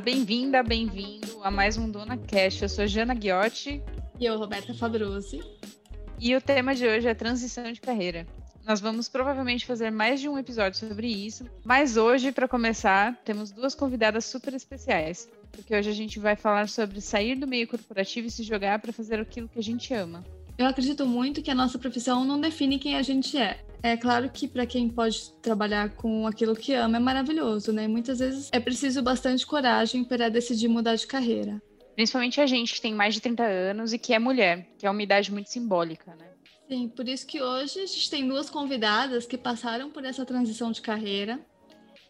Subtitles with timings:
[0.00, 2.62] bem-vinda, bem-vindo a mais um Dona Cash.
[2.62, 3.82] Eu sou Jana Ghiotti.
[4.18, 5.40] E eu, Roberta Fabruzzi.
[6.18, 8.26] E o tema de hoje é transição de carreira.
[8.66, 13.50] Nós vamos provavelmente fazer mais de um episódio sobre isso, mas hoje, para começar, temos
[13.50, 18.26] duas convidadas super especiais, porque hoje a gente vai falar sobre sair do meio corporativo
[18.26, 20.24] e se jogar para fazer aquilo que a gente ama.
[20.56, 23.60] Eu acredito muito que a nossa profissão não define quem a gente é.
[23.82, 27.88] É claro que para quem pode trabalhar com aquilo que ama é maravilhoso, né?
[27.88, 31.62] Muitas vezes é preciso bastante coragem para decidir mudar de carreira.
[31.94, 34.90] Principalmente a gente que tem mais de 30 anos e que é mulher, que é
[34.90, 36.26] uma idade muito simbólica, né?
[36.68, 40.70] Sim, por isso que hoje a gente tem duas convidadas que passaram por essa transição
[40.70, 41.40] de carreira.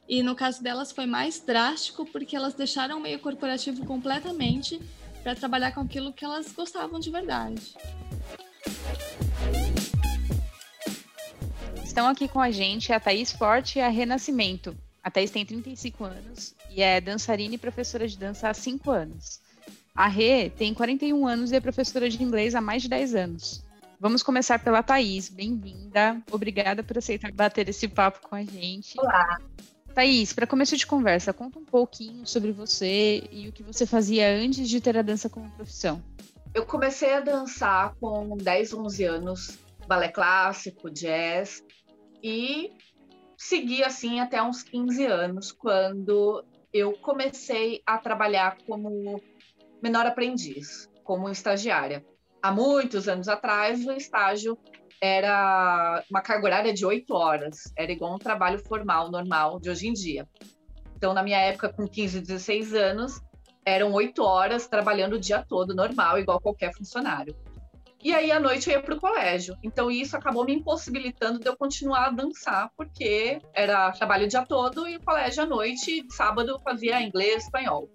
[0.08, 4.80] E no caso delas foi mais drástico porque elas deixaram o meio corporativo completamente
[5.22, 7.74] para trabalhar com aquilo que elas gostavam de verdade.
[11.90, 14.76] Estão aqui com a gente a Thaís Forte e a Renascimento.
[15.02, 19.40] A Thaís tem 35 anos e é dançarina e professora de dança há 5 anos.
[19.92, 23.64] A Rê tem 41 anos e é professora de inglês há mais de 10 anos.
[23.98, 25.28] Vamos começar pela Thaís.
[25.28, 26.22] Bem-vinda.
[26.30, 28.94] Obrigada por aceitar bater esse papo com a gente.
[28.96, 29.40] Olá.
[29.92, 34.32] Thaís, para começo de conversa, conta um pouquinho sobre você e o que você fazia
[34.32, 36.00] antes de ter a dança como profissão.
[36.54, 41.64] Eu comecei a dançar com 10, 11 anos, balé clássico, jazz,
[42.22, 42.70] e
[43.36, 49.20] segui assim até uns 15 anos, quando eu comecei a trabalhar como
[49.82, 52.04] menor aprendiz, como estagiária
[52.42, 54.58] há muitos anos atrás, o estágio
[55.00, 59.88] era uma carga horária de oito horas, era igual um trabalho formal, normal de hoje
[59.88, 60.28] em dia.
[60.96, 63.20] Então, na minha época, com 15, 16 anos,
[63.64, 67.34] eram oito horas trabalhando o dia todo, normal, igual qualquer funcionário.
[68.02, 69.54] E aí, à noite, eu ia para o colégio.
[69.62, 74.44] Então, isso acabou me impossibilitando de eu continuar a dançar, porque era trabalho o dia
[74.46, 77.90] todo e colégio à noite, sábado, fazia inglês, espanhol.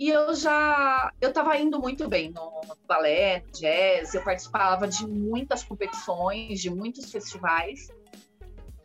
[0.00, 4.88] E eu já eu estava indo muito bem no, no balé, no jazz, eu participava
[4.88, 7.88] de muitas competições, de muitos festivais.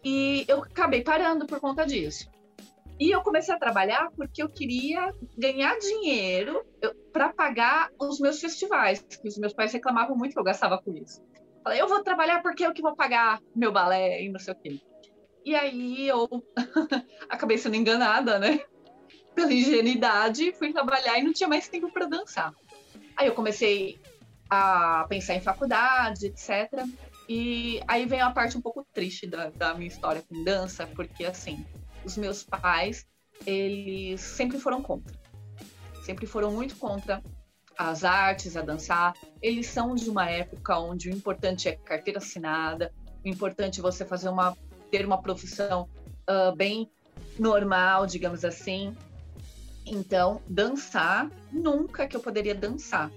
[0.03, 2.29] E eu acabei parando por conta disso.
[2.99, 6.65] E eu comecei a trabalhar porque eu queria ganhar dinheiro
[7.11, 10.93] para pagar os meus festivais, que os meus pais reclamavam muito que eu gastava com
[10.95, 11.21] isso.
[11.63, 14.57] Falei, eu vou trabalhar porque eu que vou pagar meu balé e não sei o
[14.57, 14.79] quê.
[15.43, 16.27] E aí eu
[17.29, 18.59] acabei sendo enganada, né?
[19.35, 22.53] pela ingenuidade, fui trabalhar e não tinha mais tempo para dançar.
[23.17, 23.99] Aí eu comecei
[24.49, 26.85] a pensar em faculdade, etc.
[27.27, 31.25] E aí vem a parte um pouco triste da, da minha história com dança, porque
[31.25, 31.57] assim,
[32.05, 33.05] os meus pais,
[33.45, 35.13] eles sempre foram contra.
[36.03, 37.21] Sempre foram muito contra
[37.77, 39.13] as artes, a dançar.
[39.41, 42.93] Eles são de uma época onde o importante é carteira assinada,
[43.23, 44.55] o importante é você fazer uma
[44.91, 45.89] ter uma profissão
[46.29, 46.89] uh, bem
[47.39, 48.95] normal, digamos assim.
[49.85, 53.11] Então, dançar, nunca que eu poderia dançar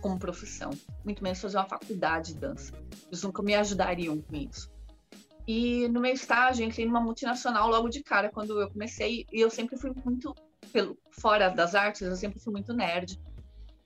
[0.00, 0.70] como profissão,
[1.02, 2.72] muito menos fazer uma faculdade de dança.
[3.08, 4.70] Eles nunca me ajudariam com isso.
[5.46, 9.50] E no meu estágio, entrei numa multinacional logo de cara, quando eu comecei, e eu
[9.50, 10.34] sempre fui muito,
[10.72, 13.20] pelo, fora das artes, eu sempre fui muito nerd.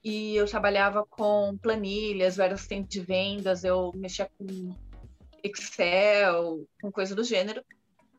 [0.01, 4.73] E eu trabalhava com planilhas, eu era assistente de vendas, eu mexia com
[5.43, 7.61] Excel, com coisa do gênero.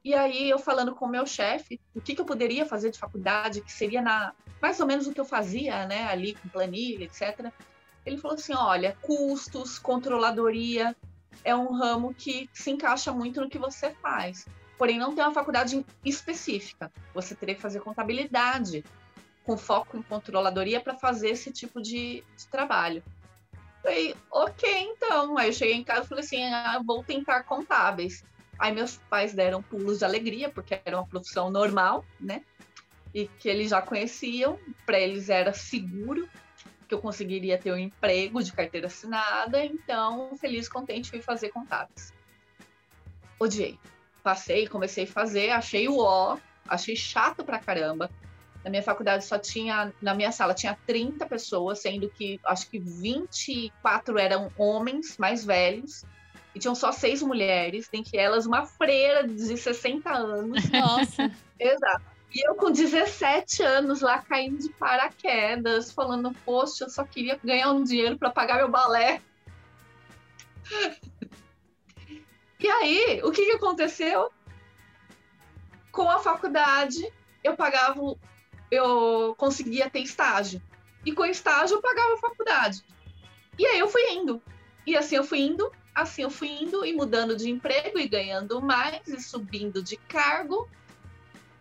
[0.04, 2.98] E aí eu falando com o meu chefe, o que, que eu poderia fazer de
[2.98, 7.04] faculdade, que seria na mais ou menos o que eu fazia, né, ali com planilha,
[7.04, 7.50] etc.
[8.04, 10.94] Ele falou assim, olha, custos, controladoria
[11.44, 14.46] é um ramo que se encaixa muito no que você faz.
[14.78, 16.90] Porém, não tem uma faculdade específica.
[17.12, 18.84] Você teria que fazer contabilidade
[19.44, 23.02] com foco em controladoria para fazer esse tipo de, de trabalho.
[23.82, 25.36] Falei, ok, então.
[25.36, 28.24] Aí eu cheguei em casa e falei assim, ah, vou tentar contábeis.
[28.58, 32.42] Aí meus pais deram pulos de alegria, porque era uma profissão normal, né?
[33.12, 36.28] E que eles já conheciam, para eles era seguro
[36.90, 42.12] que eu conseguiria ter um emprego de carteira assinada, então, feliz contente, fui fazer contatos.
[43.38, 43.78] Odiei.
[44.24, 46.36] Passei, comecei a fazer, achei o ó,
[46.68, 48.10] achei chato pra caramba.
[48.64, 52.80] Na minha faculdade só tinha, na minha sala tinha 30 pessoas, sendo que acho que
[52.80, 56.04] 24 eram homens mais velhos
[56.52, 60.68] e tinham só seis mulheres, dentre elas uma freira de 60 anos.
[60.70, 61.30] Nossa!
[61.56, 62.09] Exato.
[62.32, 67.72] E eu com 17 anos lá caindo de paraquedas, falando, poxa, eu só queria ganhar
[67.72, 69.20] um dinheiro para pagar meu balé.
[72.58, 74.30] E aí, o que, que aconteceu?
[75.90, 77.10] Com a faculdade,
[77.42, 78.00] eu pagava,
[78.70, 80.62] eu conseguia ter estágio.
[81.04, 82.84] E com estágio, eu pagava a faculdade.
[83.58, 84.40] E aí eu fui indo.
[84.86, 88.62] E assim eu fui indo, Assim eu fui indo e mudando de emprego e ganhando
[88.62, 90.68] mais e subindo de cargo.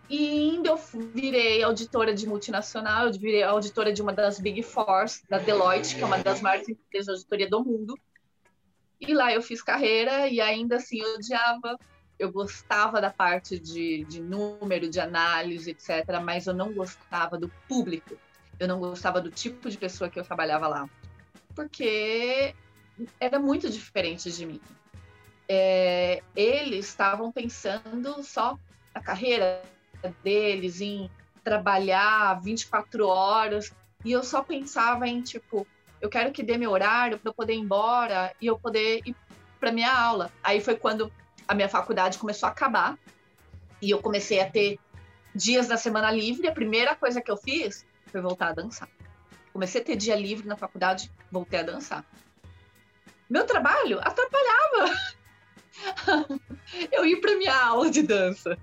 [0.10, 0.78] E ainda eu
[1.14, 6.02] virei auditora de multinacional, eu virei auditora de uma das Big Fours, da Deloitte, que
[6.02, 7.96] é uma das maiores empresas de auditoria do mundo.
[9.00, 11.78] E lá eu fiz carreira e ainda assim eu odiava.
[12.18, 17.48] Eu gostava da parte de, de número, de análise, etc., mas eu não gostava do
[17.68, 18.18] público.
[18.60, 20.90] Eu não gostava do tipo de pessoa que eu trabalhava lá.
[21.56, 22.54] Porque
[23.20, 24.60] era muito diferente de mim.
[25.48, 28.58] É, eles estavam pensando só
[28.94, 29.64] na carreira
[30.24, 31.10] deles, em
[31.44, 33.72] trabalhar 24 horas,
[34.04, 35.68] e eu só pensava em, tipo,
[36.02, 39.16] eu quero que dê meu horário para eu poder ir embora e eu poder ir
[39.60, 40.32] para minha aula.
[40.44, 41.12] Aí foi quando
[41.48, 42.98] a minha faculdade começou a acabar
[43.82, 44.80] e eu comecei a ter
[45.36, 46.48] dias da semana livre.
[46.48, 48.90] A primeira coisa que eu fiz foi voltar a dançar.
[49.52, 52.06] Comecei a ter dia livre na faculdade, voltei a dançar.
[53.30, 54.96] Meu trabalho atrapalhava
[56.92, 58.58] eu ir para minha aula de dança,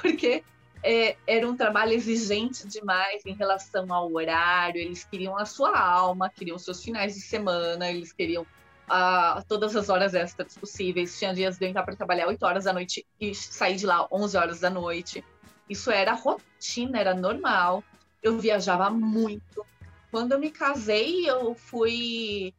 [0.00, 0.42] porque
[0.82, 4.80] é, era um trabalho exigente demais em relação ao horário.
[4.80, 9.88] Eles queriam a sua alma, queriam seus finais de semana, eles queriam uh, todas as
[9.88, 11.18] horas extras possíveis.
[11.18, 14.06] Tinha dias de eu entrar para trabalhar 8 horas da noite e sair de lá
[14.10, 15.24] 11 horas da noite.
[15.68, 17.84] Isso era rotina, era normal.
[18.22, 19.64] Eu viajava muito.
[20.10, 22.52] Quando eu me casei, eu fui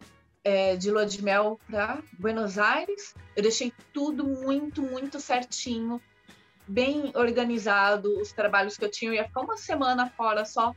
[0.44, 3.14] é, de lua de mel para Buenos Aires.
[3.36, 6.02] Eu deixei tudo muito, muito certinho
[6.72, 9.12] bem organizado os trabalhos que eu tinha.
[9.12, 10.74] Eu ia ficar uma semana fora só,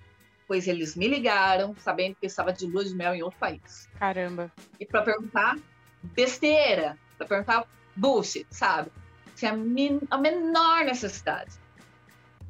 [0.46, 3.88] pois eles me ligaram, sabendo que eu estava de lua de mel em outro país.
[3.98, 4.52] Caramba.
[4.78, 5.56] E para perguntar
[6.02, 8.90] besteira, para perguntar bullshit, sabe?
[9.36, 11.52] Sem a, menor necessidade.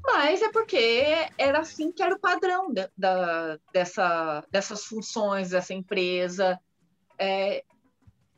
[0.02, 1.04] Mas é porque
[1.38, 6.58] era assim que era o padrão da, da dessa, dessas funções dessa empresa.
[7.18, 7.62] É,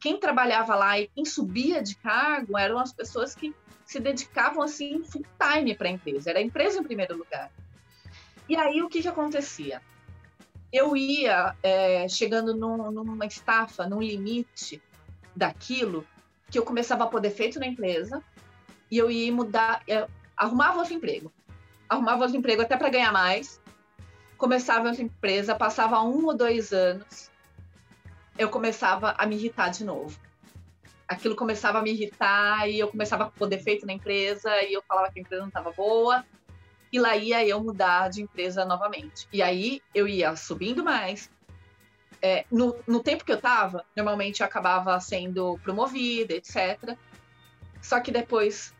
[0.00, 3.54] quem trabalhava lá e quem subia de cargo eram as pessoas que
[3.86, 7.50] se dedicavam assim full time para a empresa, era a empresa em primeiro lugar.
[8.48, 9.80] E aí o que, que acontecia?
[10.72, 14.82] Eu ia é, chegando num, numa estafa, num limite
[15.34, 16.04] daquilo
[16.50, 18.22] que eu começava a poder feito na empresa
[18.90, 21.32] e eu ia mudar, eu arrumava outro emprego,
[21.88, 23.60] arrumava outro emprego até para ganhar mais,
[24.36, 27.30] começava outra empresa, passava um ou dois anos,
[28.36, 30.25] eu começava a me irritar de novo
[31.08, 34.82] aquilo começava a me irritar e eu começava a pôr defeito na empresa e eu
[34.82, 36.24] falava que a empresa não estava boa
[36.92, 39.28] e lá ia eu mudar de empresa novamente.
[39.32, 41.30] E aí eu ia subindo mais.
[42.22, 46.96] É, no, no tempo que eu estava, normalmente eu acabava sendo promovida, etc.
[47.82, 48.74] Só que depois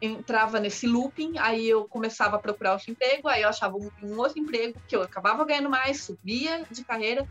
[0.00, 4.18] entrava nesse looping, aí eu começava a procurar outro emprego, aí eu achava um, um
[4.18, 7.26] outro emprego que eu acabava ganhando mais, subia de carreira.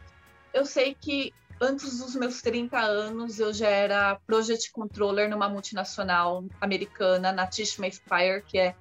[0.52, 1.32] Eu sei que
[1.62, 7.90] antes dos meus 30 anos, eu já era project controller numa multinacional americana, na Tishma
[7.90, 8.76] Spire, que é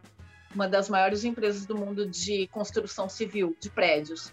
[0.54, 4.32] uma das maiores empresas do mundo de construção civil de prédios.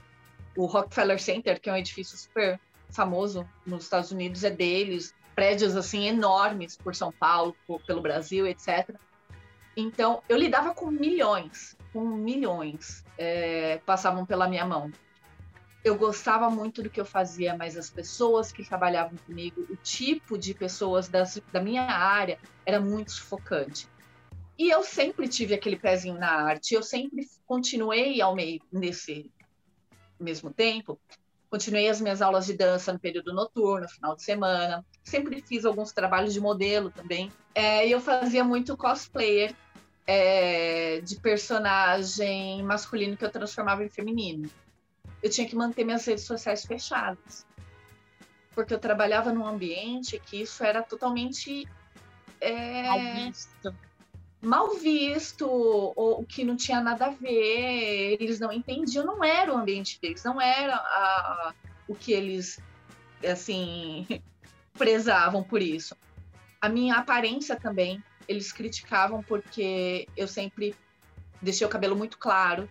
[0.55, 2.57] O Rockefeller Center, que é um edifício super
[2.89, 5.13] famoso nos Estados Unidos, é deles.
[5.35, 8.95] Prédios assim enormes por São Paulo, por, pelo Brasil, etc.
[9.75, 14.91] Então, eu lidava com milhões, com milhões, é, passavam pela minha mão
[15.87, 20.37] eu gostava muito do que eu fazia, mas as pessoas que trabalhavam comigo, o tipo
[20.37, 23.87] de pessoas das, da minha área era muito sufocante.
[24.57, 29.31] E eu sempre tive aquele pezinho na arte, eu sempre continuei ao meio nesse
[30.19, 30.99] mesmo tempo.
[31.49, 34.85] Continuei as minhas aulas de dança no período noturno, final de semana.
[35.03, 37.31] Sempre fiz alguns trabalhos de modelo também.
[37.55, 39.55] É, eu fazia muito cosplayer
[40.05, 44.49] é, de personagem masculino que eu transformava em feminino
[45.21, 47.45] eu tinha que manter minhas redes sociais fechadas.
[48.53, 51.67] Porque eu trabalhava num ambiente que isso era totalmente.
[52.39, 53.75] É, mal visto.
[54.39, 59.57] Mal visto, ou que não tinha nada a ver, eles não entendiam, não era o
[59.57, 61.53] ambiente deles, não era a,
[61.87, 62.59] o que eles,
[63.27, 64.05] assim,
[64.77, 65.95] prezavam por isso.
[66.61, 70.75] A minha aparência também, eles criticavam porque eu sempre
[71.41, 72.69] deixei o cabelo muito claro,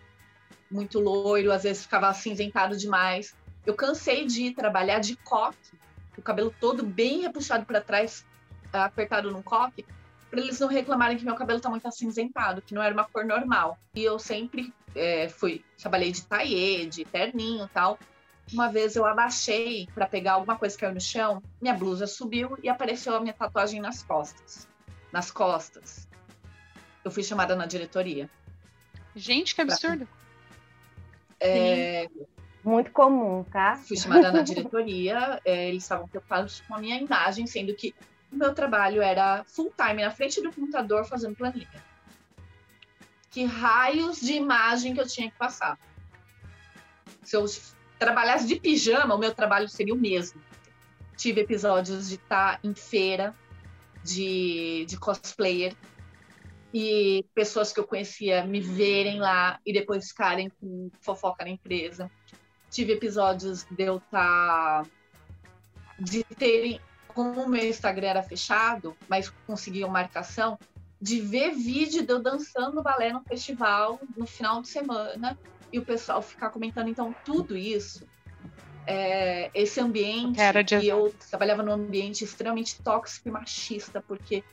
[0.69, 3.35] muito loiro, às vezes ficava acinzentado demais.
[3.65, 5.77] Eu cansei de trabalhar de coque,
[6.17, 8.25] o cabelo todo bem repuxado para trás,
[8.71, 9.85] apertado num coque,
[10.29, 13.25] para eles não reclamarem que meu cabelo tá muito acinzentado, que não era uma cor
[13.25, 13.77] normal.
[13.95, 17.97] E eu sempre é, fui, trabalhei de taillé, de terninho e tal.
[18.51, 22.57] Uma vez eu abaixei para pegar alguma coisa que caiu no chão, minha blusa subiu
[22.63, 24.67] e apareceu a minha tatuagem nas costas.
[25.11, 26.07] Nas costas.
[27.03, 28.29] Eu fui chamada na diretoria.
[29.15, 30.07] Gente, que absurdo.
[31.39, 32.07] É,
[32.63, 33.75] Muito comum, tá?
[33.77, 37.93] Fui chamada na diretoria, é, eles estavam preocupados com a minha imagem, sendo que
[38.31, 41.83] o meu trabalho era full time na frente do computador fazendo planilha.
[43.29, 45.77] que raios de imagem que eu tinha que passar.
[47.23, 47.45] Se eu
[47.99, 50.41] trabalhasse de pijama, o meu trabalho seria o mesmo.
[51.15, 53.35] Tive episódios de estar em feira
[54.03, 55.73] de, de cosplayer
[56.79, 62.11] e pessoas que eu conhecia me verem lá e depois ficarem com fofoca na empresa.
[62.69, 64.85] Tive episódios de eu estar.
[65.97, 66.79] de terem.
[67.07, 70.59] Como o meu Instagram era fechado, mas conseguiam marcação,
[71.01, 75.35] de ver vídeo de eu dançando balé no festival no final de semana
[75.73, 76.89] e o pessoal ficar comentando.
[76.89, 78.07] Então, tudo isso,
[78.85, 80.75] é, esse ambiente, de...
[80.75, 84.43] e eu trabalhava num ambiente extremamente tóxico e machista, porque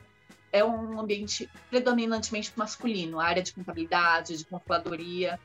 [0.54, 5.40] é um ambiente predominantemente masculino, área de contabilidade, de controladoria.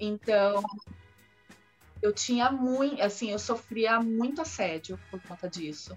[0.00, 0.62] Então,
[2.00, 5.94] eu tinha muito, assim, eu sofria muito assédio por conta disso.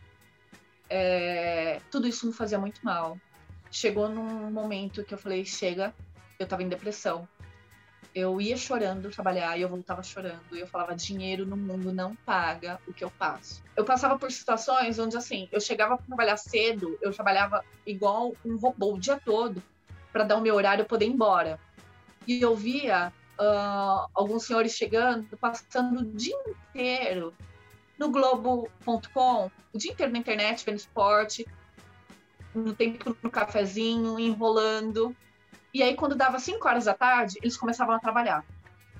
[0.90, 3.18] É, tudo isso me fazia muito mal.
[3.72, 5.96] Chegou num momento que eu falei, chega,
[6.38, 7.26] eu estava em depressão
[8.14, 10.44] eu ia chorando trabalhar e eu voltava chorando.
[10.52, 13.64] E eu falava: dinheiro no mundo não paga o que eu passo.
[13.76, 18.58] Eu passava por situações onde, assim, eu chegava para trabalhar cedo, eu trabalhava igual um
[18.58, 19.62] robô o dia todo
[20.12, 21.60] para dar o meu horário e poder ir embora.
[22.26, 27.34] E eu via uh, alguns senhores chegando, passando o dia inteiro
[27.98, 31.46] no Globo.com, o dia inteiro na internet, vendo esporte,
[32.54, 35.16] no tempo no cafezinho, enrolando.
[35.78, 38.44] E aí, quando dava 5 horas da tarde, eles começavam a trabalhar.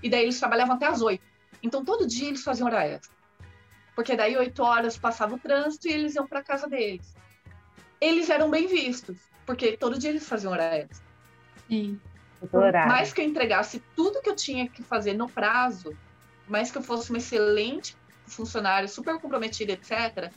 [0.04, 1.20] E daí eles trabalhavam até as 8.
[1.64, 3.18] Então, todo dia eles faziam hora extra.
[3.96, 7.16] Porque daí, 8 horas, passava o trânsito e eles iam para casa deles.
[8.00, 11.04] Eles eram bem vistos, porque todo dia eles faziam hora extra.
[11.68, 12.00] Sim.
[12.52, 15.98] Por mais que eu entregasse tudo que eu tinha que fazer no prazo,
[16.48, 20.32] mais que eu fosse uma excelente funcionária, super comprometida, etc.,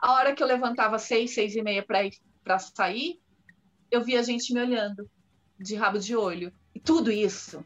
[0.00, 3.20] a hora que eu levantava seis, seis e meia para sair,
[3.90, 5.06] eu via a gente me olhando
[5.58, 6.52] de rabo de olho.
[6.74, 7.64] E tudo isso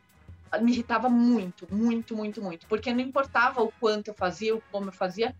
[0.56, 2.66] me irritava muito, muito, muito, muito.
[2.66, 5.36] Porque não importava o quanto eu fazia, o como eu fazia.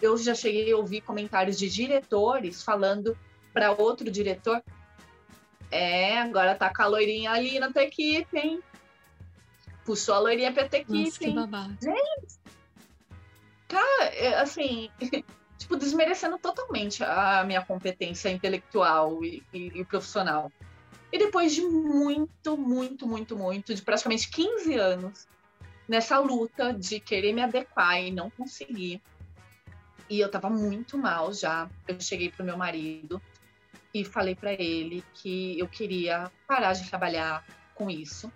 [0.00, 3.18] Eu já cheguei a ouvir comentários de diretores falando
[3.52, 4.62] para outro diretor:
[5.70, 8.62] É, agora tá com a loirinha ali na tua equipe, hein?
[9.84, 11.04] Puxou a loirinha pra tua equipe.
[11.04, 11.76] Nossa, que babado.
[11.82, 12.38] Gente,
[13.68, 14.88] cara, é, assim,
[15.58, 20.50] tipo, desmerecendo totalmente a minha competência intelectual e, e, e profissional.
[21.12, 25.26] E depois de muito, muito, muito, muito, de praticamente 15 anos
[25.88, 29.02] nessa luta de querer me adequar e não conseguir,
[30.08, 33.20] e eu tava muito mal já, eu cheguei pro meu marido
[33.92, 38.30] e falei para ele que eu queria parar de trabalhar com isso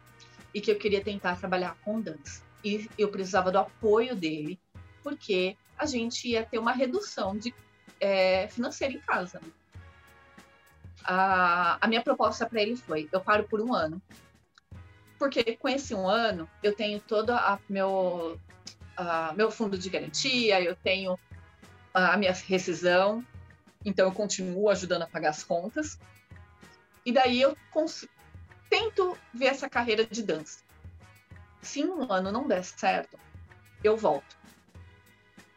[0.52, 2.42] e que eu queria tentar trabalhar com dança.
[2.64, 4.58] E eu precisava do apoio dele,
[5.02, 7.52] porque a gente ia ter uma redução de
[8.00, 9.40] é, financeira em casa.
[11.04, 14.00] A, a minha proposta para ele foi: eu paro por um ano.
[15.18, 18.40] Porque com esse um ano, eu tenho todo a meu,
[18.96, 21.18] a, meu fundo de garantia, eu tenho
[21.92, 23.24] a minha rescisão,
[23.84, 25.98] então eu continuo ajudando a pagar as contas.
[27.06, 27.56] E daí eu
[28.68, 30.60] tento ver essa carreira de dança.
[31.62, 33.18] Se um ano não der certo,
[33.82, 34.36] eu volto.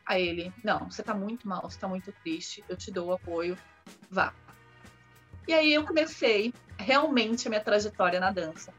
[0.06, 3.14] Aí ele, não, você tá muito mal, você tá muito triste, eu te dou o
[3.14, 3.58] apoio,
[4.10, 4.34] vá.
[5.48, 8.74] E aí eu comecei realmente a minha trajetória na dança.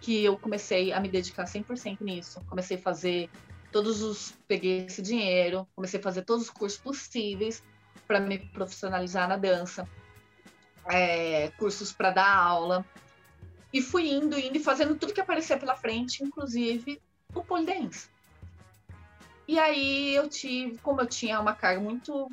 [0.00, 2.40] Que eu comecei a me dedicar 100% nisso.
[2.48, 3.30] Comecei a fazer
[3.70, 4.34] todos os.
[4.46, 7.62] Peguei esse dinheiro, comecei a fazer todos os cursos possíveis
[8.06, 9.88] para me profissionalizar na dança.
[10.86, 12.84] É, cursos para dar aula.
[13.72, 17.00] E fui indo, indo e fazendo tudo que aparecia pela frente, inclusive
[17.34, 18.08] o pole dance.
[19.46, 22.30] E aí eu tive, como eu tinha uma carga muito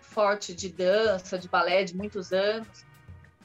[0.00, 2.84] forte de dança, de balé de muitos anos,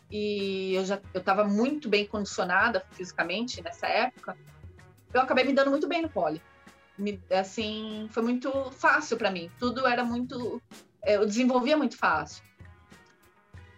[0.10, 4.38] e eu já eu estava muito bem condicionada fisicamente nessa época,
[5.14, 6.42] eu acabei me dando muito bem no pole.
[6.98, 9.50] Me, assim, foi muito fácil para mim.
[9.58, 10.62] Tudo era muito,
[11.02, 12.44] é, eu desenvolvia muito fácil.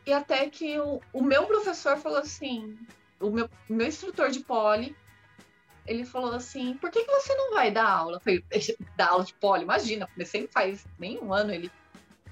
[0.06, 2.78] E até que o, o meu professor falou assim,
[3.20, 4.96] o meu, meu instrutor de pole,
[5.86, 8.18] ele falou assim, por que, que você não vai dar aula?
[8.18, 8.44] Eu falei,
[8.96, 9.64] dar aula de pole?
[9.64, 11.52] Imagina, comecei faz nem um ano.
[11.52, 11.72] Ele,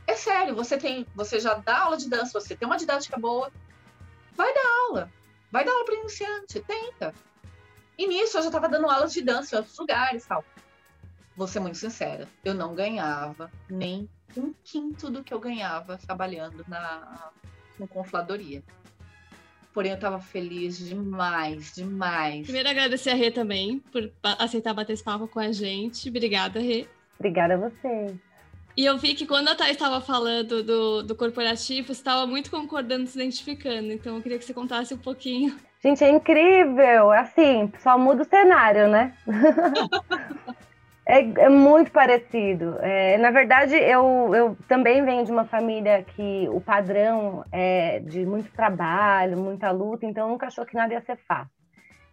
[0.08, 3.52] é sério, você tem, você já dá aula de dança, você tem uma didática boa,
[4.40, 5.12] vai dar aula.
[5.52, 7.14] Vai dar aula para iniciante, tenta.
[7.98, 10.46] E nisso eu já estava dando aulas de dança em outros lugares tal.
[11.36, 16.66] Vou ser muito sincera, eu não ganhava nem um quinto do que eu ganhava trabalhando
[16.68, 17.32] na
[17.78, 18.64] com confladoria.
[19.74, 22.44] Porém, eu estava feliz demais, demais.
[22.44, 26.10] Primeiro, agradecer a Rê também por aceitar bater esse papo com a gente.
[26.10, 26.88] Obrigada, Rê.
[27.18, 28.16] Obrigada a você.
[28.80, 33.06] E eu vi que quando a Thais estava falando do, do corporativo, estava muito concordando,
[33.08, 33.92] se identificando.
[33.92, 35.54] Então eu queria que você contasse um pouquinho.
[35.84, 37.12] Gente, é incrível.
[37.12, 39.14] Assim, só muda o cenário, né?
[41.06, 42.78] é, é, muito parecido.
[42.80, 48.26] É, na verdade, eu, eu também venho de uma família que o padrão é de
[48.26, 51.52] muito trabalho, muita luta, então nunca achou que nada ia ser fácil.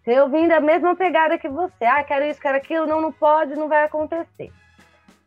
[0.04, 1.84] Eu vim da mesma pegada que você.
[1.84, 4.50] Ah, quero isso, quero aquilo, não, não pode, não vai acontecer.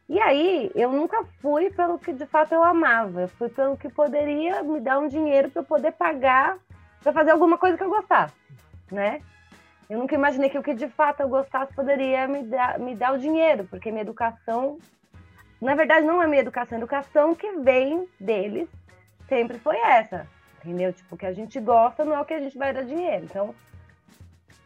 [0.09, 3.87] E aí, eu nunca fui pelo que de fato eu amava, eu fui pelo que
[3.87, 6.57] poderia me dar um dinheiro para eu poder pagar
[7.03, 8.33] para fazer alguma coisa que eu gostasse,
[8.91, 9.21] né?
[9.87, 13.13] Eu nunca imaginei que o que de fato eu gostasse poderia me dar, me dar
[13.13, 14.79] o dinheiro, porque minha educação,
[15.61, 18.67] na verdade, não é minha educação, a educação que vem deles
[19.27, 20.25] sempre foi essa,
[20.57, 20.91] entendeu?
[20.91, 23.25] Tipo, o que a gente gosta não é o que a gente vai dar dinheiro.
[23.25, 23.53] Então,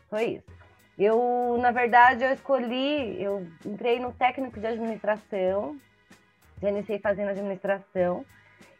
[0.10, 0.63] foi isso.
[0.98, 5.78] Eu, na verdade, eu escolhi, eu entrei no técnico de administração,
[6.62, 8.24] já iniciei fazendo administração,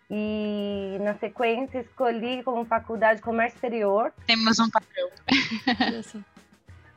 [0.10, 4.14] e na sequência escolhi como faculdade comércio exterior.
[4.28, 5.10] Temos um papel.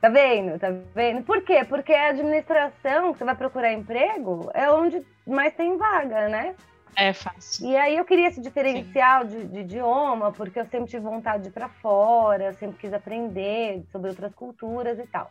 [0.01, 0.59] tá vendo?
[0.59, 1.23] Tá vendo?
[1.23, 1.65] Por quê?
[1.65, 6.55] Porque a administração, você vai procurar emprego, é onde mais tem vaga, né?
[6.95, 7.67] É fácil.
[7.67, 11.49] E aí eu queria esse diferencial de, de, idioma, porque eu sempre tive vontade de
[11.49, 15.31] ir para fora, sempre quis aprender sobre outras culturas e tal.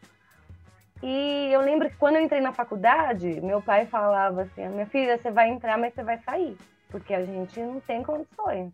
[1.02, 5.18] E eu lembro que quando eu entrei na faculdade, meu pai falava assim: minha filha,
[5.18, 6.58] você vai entrar, mas você vai sair,
[6.90, 8.72] porque a gente não tem condições.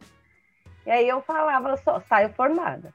[0.85, 2.93] E aí eu falava, eu só saio formada.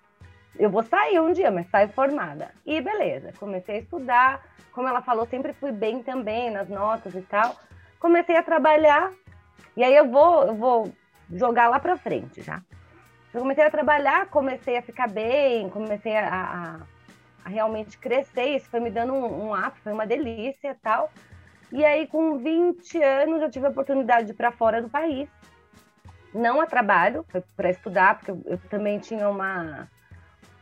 [0.58, 2.50] Eu vou sair um dia, mas saio formada.
[2.64, 4.42] E beleza, comecei a estudar.
[4.72, 7.56] Como ela falou, sempre fui bem também nas notas e tal.
[8.00, 9.12] Comecei a trabalhar
[9.76, 10.92] e aí eu vou, eu vou
[11.30, 12.62] jogar lá para frente já.
[13.32, 16.80] Eu comecei a trabalhar, comecei a ficar bem, comecei a, a,
[17.44, 18.56] a realmente crescer.
[18.56, 21.10] Isso foi me dando um, um foi uma delícia e tal.
[21.70, 25.28] E aí, com 20 anos, eu tive a oportunidade de ir para fora do país.
[26.32, 29.88] Não a trabalho, foi para estudar, porque eu, eu também tinha uma,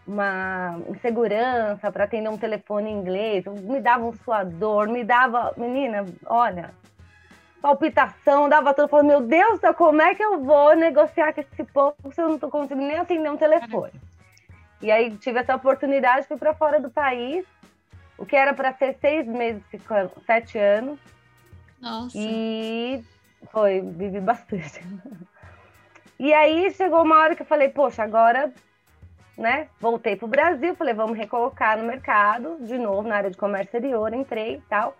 [0.06, 5.52] uma insegurança para atender um telefone em inglês, me dava um suador, me dava.
[5.56, 6.70] Menina, olha,
[7.64, 11.96] palpitação, dava tudo, falando, meu Deus, como é que eu vou negociar com esse povo
[12.12, 13.94] se eu não estou conseguindo nem atender um telefone?
[14.82, 17.46] E aí tive essa oportunidade, fui para fora do país,
[18.18, 19.62] o que era para ser seis meses,
[20.26, 20.98] sete anos.
[21.80, 22.14] Nossa.
[22.14, 23.02] E
[23.50, 24.84] foi, vivi bastante.
[26.18, 28.52] E aí chegou uma hora que eu falei, poxa, agora,
[29.38, 33.68] né, voltei pro Brasil, falei, vamos recolocar no mercado, de novo, na área de comércio
[33.68, 34.94] exterior, entrei e tal.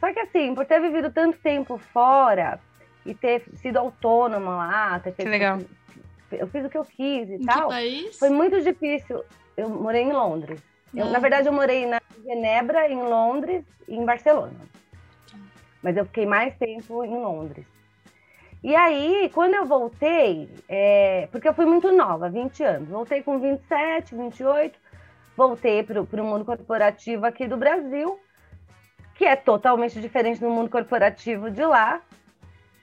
[0.00, 2.60] Só que assim, por ter vivido tanto tempo fora
[3.04, 5.28] e ter sido autônoma lá, ter feito.
[5.28, 5.58] legal.
[6.32, 7.68] Eu fiz o que eu quis e em tal.
[7.68, 8.18] Que país?
[8.18, 9.22] Foi muito difícil.
[9.56, 10.60] Eu morei em Londres.
[10.94, 14.54] Eu, na verdade, eu morei na Genebra, em Londres e em Barcelona.
[15.82, 17.66] Mas eu fiquei mais tempo em Londres.
[18.62, 23.38] E aí, quando eu voltei, é, porque eu fui muito nova, 20 anos, voltei com
[23.38, 24.78] 27, 28,
[25.36, 28.18] voltei para o mundo corporativo aqui do Brasil
[29.14, 32.00] que é totalmente diferente do mundo corporativo de lá,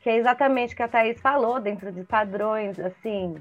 [0.02, 3.36] que é exatamente o que a Thaís falou, dentro de padrões, assim,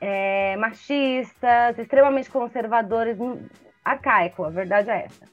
[0.00, 3.16] é, machistas, extremamente conservadores,
[3.84, 5.24] arcaico, a verdade é essa.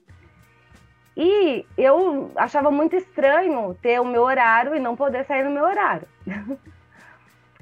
[1.15, 5.65] E eu achava muito estranho ter o meu horário e não poder sair no meu
[5.65, 6.07] horário.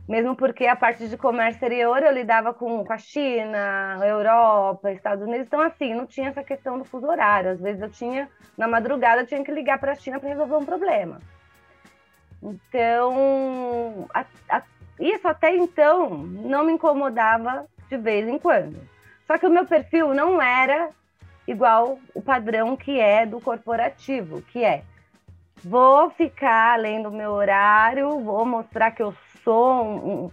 [0.07, 5.25] Mesmo porque a parte de comércio exterior eu lidava com, com a China, Europa, Estados
[5.25, 7.51] Unidos, então assim, não tinha essa questão do fuso horário.
[7.51, 10.55] Às vezes eu tinha, na madrugada, eu tinha que ligar para a China para resolver
[10.55, 11.19] um problema.
[12.41, 14.63] Então, a, a,
[14.97, 18.79] isso até então não me incomodava de vez em quando.
[19.25, 20.89] Só que o meu perfil não era
[21.45, 24.83] igual o padrão que é do corporativo, que é
[25.63, 29.11] vou ficar além do meu horário, vou mostrar que eu
[29.47, 30.31] sou um,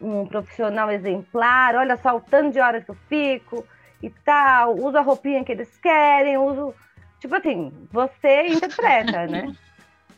[0.00, 3.64] um, profissional exemplar, olha só o tanto de horas que eu fico
[4.02, 6.74] e tal, uso a roupinha que eles querem, uso.
[7.20, 9.54] Tipo assim, você interpreta, né?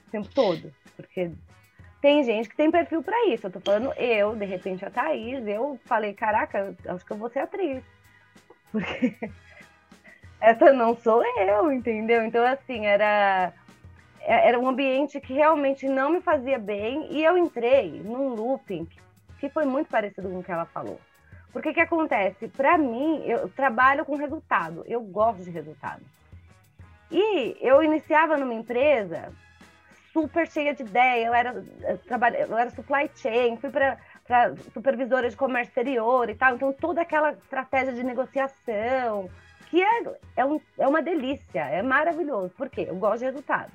[0.09, 0.73] O tempo todo.
[0.97, 1.31] Porque
[2.01, 3.47] tem gente que tem perfil para isso.
[3.47, 7.29] Eu tô falando eu, de repente a Thaís, eu falei, caraca, acho que eu vou
[7.29, 7.85] ser atriz.
[8.73, 9.15] Porque
[10.41, 12.25] essa não sou eu, entendeu?
[12.25, 13.53] Então, assim, era
[14.29, 18.87] era um ambiente que realmente não me fazia bem e eu entrei num looping
[19.41, 21.01] que foi muito parecido com o que ela falou.
[21.51, 22.47] Porque que acontece?
[22.49, 26.03] Para mim, eu trabalho com resultado, eu gosto de resultado.
[27.11, 29.33] E eu iniciava numa empresa
[30.12, 33.97] super cheia de ideia, eu era, eu, eu era supply chain, fui para
[34.75, 39.31] supervisora de comércio exterior e tal, então toda aquela estratégia de negociação,
[39.71, 40.03] que é,
[40.37, 42.51] é, um, é uma delícia, é maravilhoso.
[42.51, 42.87] Por quê?
[42.88, 43.73] Eu gosto de resultado.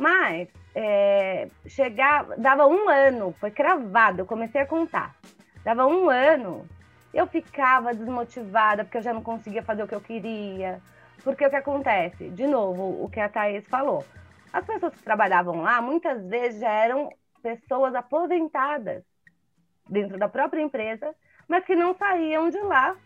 [0.00, 5.14] Mas é, chegava, dava um ano, foi cravado, eu comecei a contar.
[5.62, 6.66] Dava um ano,
[7.12, 10.80] eu ficava desmotivada porque eu já não conseguia fazer o que eu queria.
[11.22, 12.30] Porque o que acontece?
[12.30, 14.02] De novo, o que a Thaís falou.
[14.50, 19.04] As pessoas que trabalhavam lá, muitas vezes já eram pessoas aposentadas
[19.86, 21.14] dentro da própria empresa,
[21.46, 22.96] mas que não saíam de lá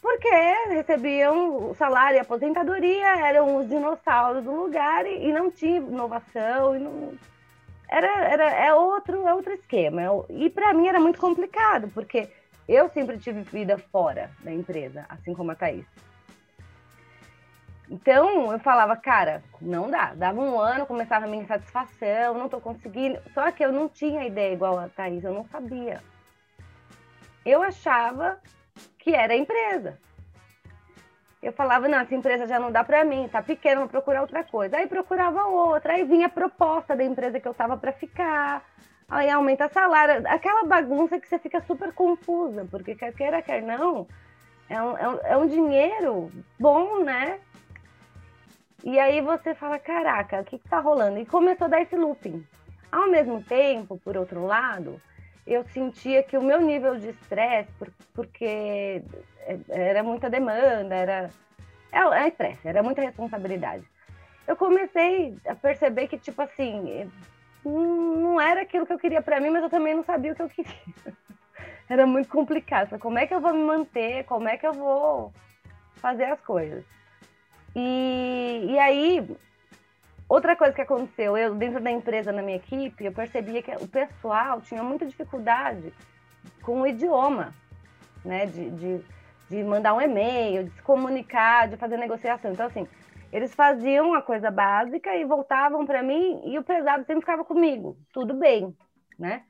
[0.00, 0.28] porque
[0.68, 6.78] recebiam salário e aposentadoria, eram os dinossauros do lugar e, e não tinha inovação.
[6.78, 7.14] Não...
[7.88, 10.02] Era, era, é, outro, é outro esquema.
[10.28, 12.28] E para mim era muito complicado, porque
[12.68, 15.86] eu sempre tive vida fora da empresa, assim como a Thaís.
[17.88, 20.12] Então eu falava, cara, não dá.
[20.14, 23.20] Dava um ano, começava a minha insatisfação, não tô conseguindo.
[23.32, 26.02] Só que eu não tinha ideia igual a Thaís, eu não sabia.
[27.44, 28.40] Eu achava
[28.98, 29.98] que era a empresa.
[31.42, 34.42] Eu falava, não, essa empresa já não dá para mim, tá pequena, vou procurar outra
[34.42, 34.78] coisa.
[34.78, 38.64] Aí procurava outra, aí vinha a proposta da empresa que eu tava para ficar,
[39.08, 44.08] aí aumenta salário, aquela bagunça que você fica super confusa, porque quer queira, quer não,
[44.68, 47.38] é um, é um, é um dinheiro bom, né?
[48.82, 51.18] E aí você fala, caraca, o que, que tá rolando?
[51.18, 52.46] E começou a dar esse looping.
[52.90, 55.00] Ao mesmo tempo, por outro lado,
[55.46, 59.02] eu sentia que o meu nível de estresse, por, porque
[59.68, 61.30] era muita demanda, era
[61.92, 63.84] é, é estresse, era muita responsabilidade.
[64.46, 67.10] Eu comecei a perceber que, tipo assim,
[67.64, 70.42] não era aquilo que eu queria para mim, mas eu também não sabia o que
[70.42, 70.72] eu queria.
[71.88, 72.98] Era muito complicado.
[72.98, 74.24] Como é que eu vou me manter?
[74.24, 75.32] Como é que eu vou
[75.96, 76.84] fazer as coisas?
[77.74, 79.36] E, e aí,
[80.28, 83.86] Outra coisa que aconteceu, eu dentro da empresa, na minha equipe, eu percebia que o
[83.86, 85.92] pessoal tinha muita dificuldade
[86.62, 87.54] com o idioma,
[88.24, 88.44] né?
[88.46, 89.00] De, de,
[89.48, 92.50] de mandar um e-mail, de se comunicar, de fazer negociação.
[92.50, 92.88] Então, assim,
[93.32, 97.96] eles faziam a coisa básica e voltavam para mim e o pesado sempre ficava comigo.
[98.12, 98.76] Tudo bem,
[99.16, 99.44] né?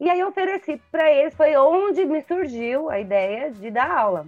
[0.00, 4.26] E aí eu ofereci para eles, foi onde me surgiu a ideia de dar aula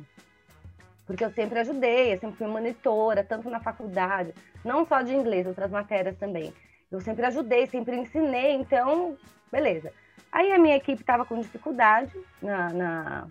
[1.07, 5.47] porque eu sempre ajudei, eu sempre fui monitora, tanto na faculdade, não só de inglês,
[5.47, 6.53] outras matérias também.
[6.91, 9.17] Eu sempre ajudei, sempre ensinei, então,
[9.51, 9.93] beleza.
[10.33, 13.27] Aí a minha equipe estava com dificuldade na, na,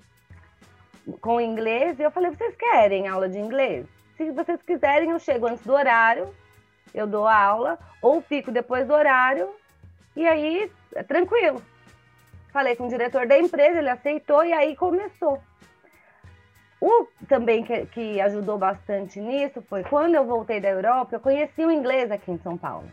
[1.20, 3.86] com o inglês, e eu falei, vocês querem aula de inglês?
[4.16, 6.34] Se vocês quiserem, eu chego antes do horário,
[6.94, 9.50] eu dou a aula, ou fico depois do horário,
[10.16, 11.62] e aí é tranquilo.
[12.52, 15.42] Falei com o diretor da empresa, ele aceitou, e aí começou.
[16.86, 21.64] O também que, que ajudou bastante nisso foi quando eu voltei da Europa, eu conheci
[21.64, 22.90] o inglês aqui em São Paulo.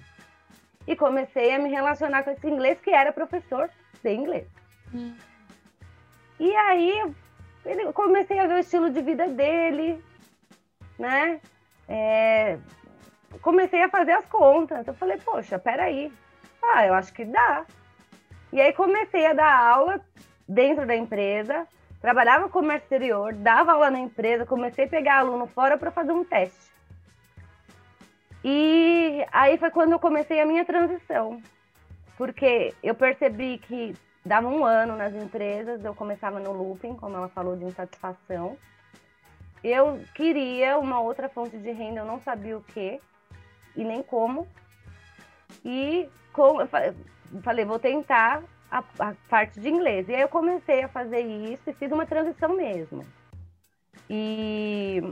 [0.87, 3.69] E comecei a me relacionar com esse inglês que era professor
[4.01, 4.47] de inglês.
[4.95, 5.13] Hum.
[6.39, 7.13] E aí
[7.65, 10.01] eu comecei a ver o estilo de vida dele,
[10.97, 11.41] né?
[11.89, 12.59] É,
[13.43, 14.87] comecei a fazer as contas.
[14.87, 16.13] Eu falei, poxa, peraí.
[16.63, 17.67] Ah, eu acho que dá.
[18.53, 20.01] E aí comecei a dar aula
[20.49, 21.67] dentro da empresa
[22.01, 26.13] trabalhava com comércio exterior, dava aula na empresa, comecei a pegar aluno fora para fazer
[26.13, 26.71] um teste.
[28.43, 31.43] E aí foi quando eu comecei a minha transição,
[32.17, 37.29] porque eu percebi que dava um ano nas empresas, eu começava no looping, como ela
[37.29, 38.57] falou, de insatisfação.
[39.63, 42.99] Eu queria uma outra fonte de renda, eu não sabia o que
[43.77, 44.49] e nem como.
[45.63, 46.69] E com, eu
[47.43, 50.09] falei, vou tentar a, a, parte de inglês.
[50.09, 53.05] E aí eu comecei a fazer isso e fiz uma transição mesmo.
[54.09, 55.03] E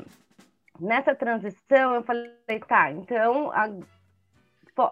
[0.79, 2.31] nessa transição eu falei,
[2.67, 3.69] tá, então a,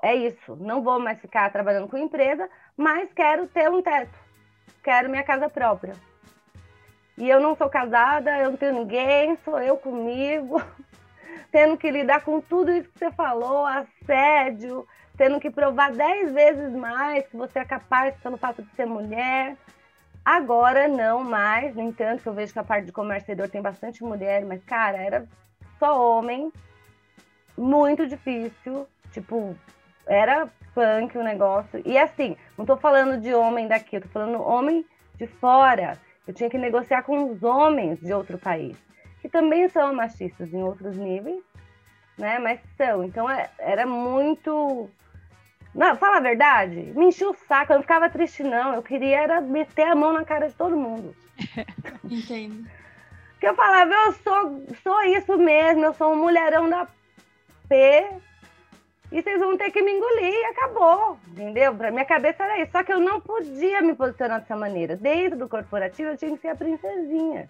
[0.03, 4.19] é isso, não vou mais ficar trabalhando com empresa, mas quero ter um teto,
[4.83, 5.95] quero minha casa própria.
[7.17, 10.61] E eu não sou casada, eu não tenho ninguém, sou eu comigo,
[11.51, 16.73] tendo que lidar com tudo isso que você falou, assédio, tendo que provar dez vezes
[16.73, 19.57] mais que você é capaz pelo fato de ser mulher.
[20.25, 24.03] Agora não mais, no entanto, que eu vejo que a parte de comércio tem bastante
[24.03, 25.27] mulher, mas, cara, era
[25.79, 26.53] só homem,
[27.57, 29.57] muito difícil, tipo,
[30.07, 31.81] era punk o negócio.
[31.85, 35.99] E assim, não tô falando de homem daqui, eu tô falando homem de fora.
[36.27, 38.77] Eu tinha que negociar com os homens de outro país,
[39.23, 41.43] que também são machistas em outros níveis,
[42.19, 42.39] né?
[42.39, 43.05] Mas são.
[43.05, 44.91] Então é, era muito
[45.77, 48.75] não, fala a verdade, me enchia o saco, eu não ficava triste, não.
[48.75, 51.15] Eu queria era meter a mão na cara de todo mundo.
[52.03, 52.67] Entendo.
[53.33, 56.89] Porque eu falava, eu sou, sou isso mesmo, eu sou um mulherão da
[57.69, 58.09] P.
[59.13, 61.19] E vocês vão ter que me engolir e acabou.
[61.29, 61.75] Entendeu?
[61.75, 62.73] Pra minha cabeça era isso.
[62.73, 64.97] Só que eu não podia me posicionar dessa maneira.
[64.97, 67.49] Dentro do corporativo, eu tinha que ser a princesinha.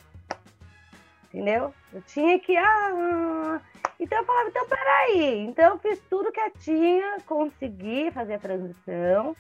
[1.29, 1.73] Entendeu?
[1.93, 2.57] Eu tinha que.
[2.57, 3.61] Ah,
[3.99, 5.47] Então eu falava, então peraí.
[5.47, 9.35] Então eu fiz tudo quietinha, consegui fazer a transição,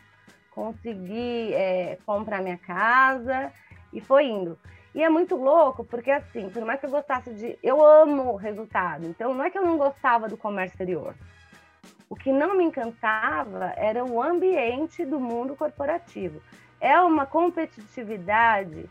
[0.50, 3.52] consegui é, comprar minha casa
[3.92, 4.58] e foi indo.
[4.94, 7.58] E é muito louco, porque assim, por mais que eu gostasse de.
[7.62, 9.06] Eu amo o resultado.
[9.06, 11.14] Então não é que eu não gostava do comércio exterior.
[12.08, 16.40] O que não me encantava era o ambiente do mundo corporativo.
[16.80, 18.88] É uma competitividade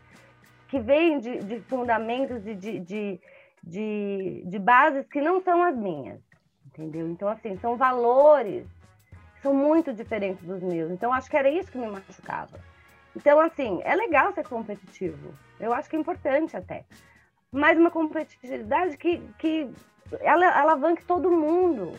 [0.68, 3.20] que vem de, de fundamentos e de, de,
[3.66, 6.20] de, de bases que não são as minhas,
[6.68, 7.10] entendeu?
[7.10, 8.68] Então, assim, são valores
[9.36, 10.92] que são muito diferentes dos meus.
[10.92, 12.60] Então, acho que era isso que me machucava.
[13.16, 15.34] Então, assim, é legal ser competitivo.
[15.60, 16.86] Eu acho que é importante até.
[17.52, 19.72] Mas uma competitividade que, que
[20.20, 21.98] ela alavanque todo mundo.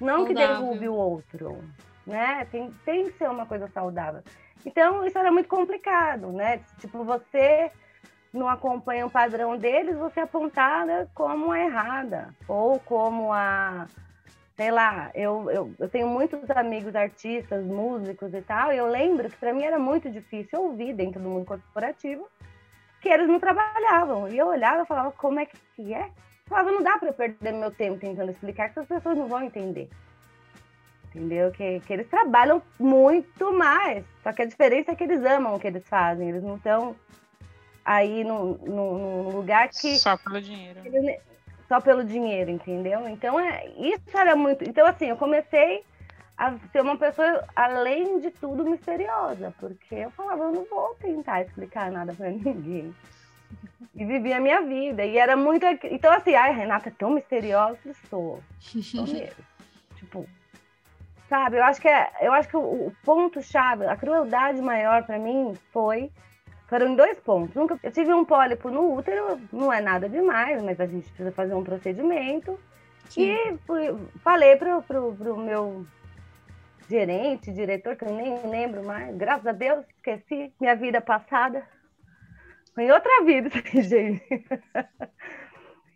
[0.00, 0.26] Não saudável.
[0.26, 1.64] que derrube o outro.
[2.06, 2.46] Né?
[2.50, 4.22] Tem, tem que ser uma coisa saudável.
[4.66, 6.60] Então, isso era muito complicado, né?
[6.78, 7.70] Tipo, você
[8.32, 12.34] não acompanha o padrão deles, você é apontada como a errada.
[12.46, 13.86] Ou como a
[14.56, 19.30] sei lá, eu, eu, eu, tenho muitos amigos artistas, músicos e tal, e eu lembro
[19.30, 22.28] que para mim era muito difícil ouvir dentro do mundo corporativo
[23.00, 24.28] que eles não trabalhavam.
[24.28, 26.04] E eu olhava e falava, como é que é?
[26.04, 26.10] Eu
[26.46, 29.42] falava, não dá para eu perder meu tempo tentando explicar que as pessoas não vão
[29.42, 29.88] entender.
[31.06, 31.50] Entendeu?
[31.50, 34.04] Que, que eles trabalham muito mais.
[34.22, 36.28] Só que a diferença é que eles amam o que eles fazem.
[36.28, 36.94] Eles não estão
[37.90, 39.98] aí num, num, lugar que.
[39.98, 40.80] Só pelo dinheiro.
[41.66, 43.08] Só pelo dinheiro, entendeu?
[43.08, 44.62] Então, é, isso era muito.
[44.62, 45.84] Então, assim, eu comecei
[46.38, 51.42] a ser uma pessoa, além de tudo, misteriosa, porque eu falava, eu não vou tentar
[51.42, 52.94] explicar nada para ninguém.
[53.94, 55.04] E vivia a minha vida.
[55.04, 55.66] E era muito.
[55.66, 58.40] Então, assim, ai, Renata é tão misteriosa, sou.
[58.60, 59.44] Sou mesmo.
[59.98, 60.28] tipo,
[61.28, 65.18] sabe, eu acho que, é, eu acho que o, o ponto-chave, a crueldade maior para
[65.18, 66.10] mim foi
[66.70, 67.54] foram em dois pontos.
[67.56, 71.32] Nunca, eu tive um pólipo no útero, não é nada demais, mas a gente precisa
[71.32, 72.58] fazer um procedimento.
[73.08, 73.32] Sim.
[73.32, 75.84] E fui, falei pro, pro, pro meu
[76.88, 81.64] gerente, diretor, que eu nem lembro mais, graças a Deus, esqueci minha vida passada.
[82.72, 83.50] Foi em outra vida,
[83.82, 84.44] gente.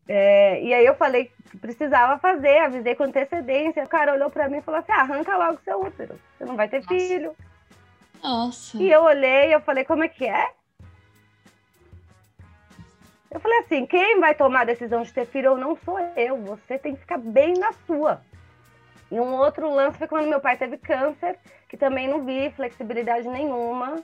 [0.08, 3.84] É, e aí eu falei que precisava fazer, avisei com antecedência.
[3.84, 6.68] O cara olhou para mim e falou assim: arranca logo seu útero, você não vai
[6.68, 6.88] ter Nossa.
[6.88, 7.36] filho.
[8.22, 8.76] Nossa.
[8.82, 10.50] E eu olhei eu falei, como é que é?
[13.34, 16.40] Eu falei assim: quem vai tomar a decisão de ter filho ou não sou eu.
[16.42, 18.22] Você tem que ficar bem na sua.
[19.10, 21.36] E um outro lance foi quando meu pai teve câncer,
[21.68, 24.02] que também não vi flexibilidade nenhuma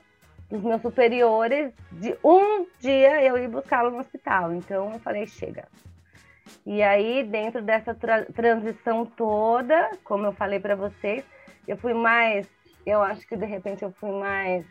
[0.51, 4.53] dos meus superiores de um dia eu ir buscá-lo no hospital.
[4.53, 5.69] Então eu falei: chega.
[6.67, 11.25] E aí, dentro dessa tra transição toda, como eu falei para vocês,
[11.69, 12.49] eu fui mais.
[12.85, 14.67] Eu acho que de repente eu fui mais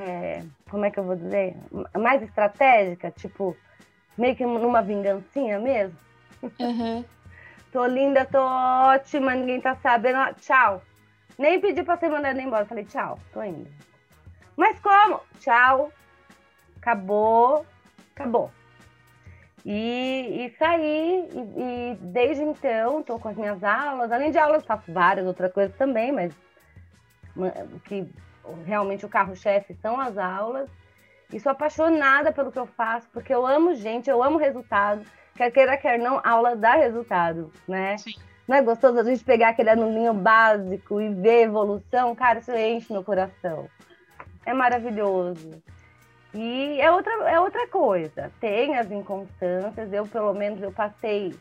[0.00, 1.56] é, como é que eu vou dizer?
[1.98, 3.56] Mais estratégica, tipo,
[4.16, 5.96] meio que numa vingancinha mesmo.
[6.60, 7.04] Uhum.
[7.72, 10.34] tô linda, tô ótima, ninguém tá sabendo.
[10.40, 10.82] Tchau.
[11.38, 12.66] Nem pedi pra ser mandada embora.
[12.66, 13.68] Falei, tchau, tô indo.
[14.56, 15.20] Mas como?
[15.40, 15.92] Tchau.
[16.76, 17.66] Acabou.
[18.14, 18.50] Acabou.
[19.64, 24.10] E, e saí, e, e, desde então tô com as minhas aulas.
[24.10, 26.32] Além de aulas, faço várias outras coisas também, mas
[27.84, 28.08] que
[28.64, 30.68] realmente o carro-chefe são as aulas.
[31.32, 35.04] E sou apaixonada pelo que eu faço, porque eu amo gente, eu amo resultado.
[35.36, 37.98] Quer queira, quer não, aula dá resultado, né?
[37.98, 38.14] Sim.
[38.46, 42.14] Não é gostoso a gente pegar aquele aluninho básico e ver evolução?
[42.14, 43.68] Cara, isso enche meu coração.
[44.46, 45.62] É maravilhoso.
[46.32, 48.32] E é outra, é outra coisa.
[48.40, 51.34] Tem as inconstâncias, eu pelo menos eu passei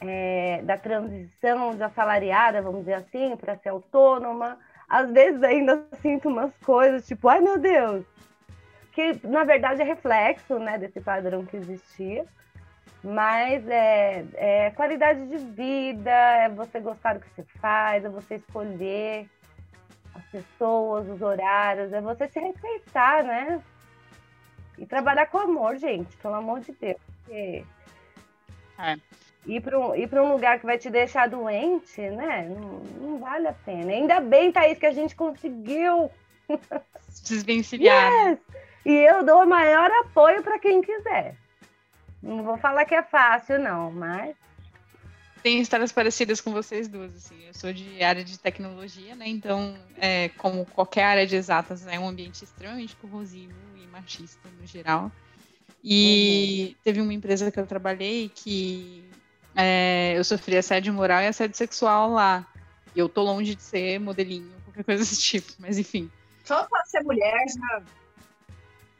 [0.00, 6.28] é, da transição de assalariada, vamos dizer assim, para ser autônoma às vezes ainda sinto
[6.28, 8.04] umas coisas, tipo, ai meu Deus,
[8.92, 12.24] que na verdade é reflexo né, desse padrão que existia.
[13.04, 18.36] Mas é, é qualidade de vida, é você gostar do que você faz, é você
[18.36, 19.28] escolher
[20.12, 23.62] as pessoas, os horários, é você se respeitar, né?
[24.76, 27.00] E trabalhar com amor, gente, pelo amor de Deus.
[27.22, 27.64] Porque...
[28.78, 28.96] É
[29.46, 32.48] ir para um, ir um lugar que vai te deixar doente, né?
[32.48, 33.92] Não, não, vale a pena.
[33.92, 36.10] Ainda bem, Thaís, que a gente conseguiu
[37.24, 38.12] desvencilhar.
[38.12, 38.38] Yes!
[38.84, 41.34] E eu dou o maior apoio para quem quiser.
[42.22, 44.34] Não vou falar que é fácil, não, mas.
[45.42, 47.46] Tem histórias parecidas com vocês duas, assim.
[47.46, 49.28] Eu sou de área de tecnologia, né?
[49.28, 54.66] Então, é, como qualquer área de exatas, é um ambiente extremamente corrosivo e machista no
[54.66, 55.10] geral.
[55.82, 56.82] E uhum.
[56.82, 59.05] teve uma empresa que eu trabalhei que
[59.56, 62.46] é, eu sofri assédio moral e assédio sexual lá.
[62.94, 66.10] E eu tô longe de ser modelinho, qualquer coisa desse tipo, mas enfim.
[66.44, 67.82] Só de ser mulher já.